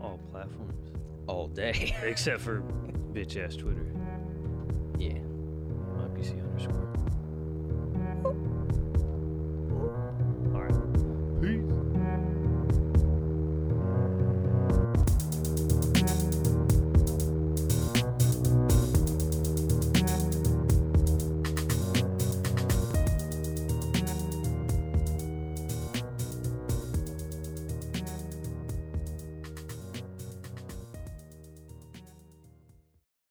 [0.00, 0.92] All platforms.
[1.26, 1.94] All day.
[2.02, 2.62] Except for
[3.12, 3.86] bitch ass Twitter.
[4.98, 5.18] yeah.
[5.96, 6.86] Mob QC underscore.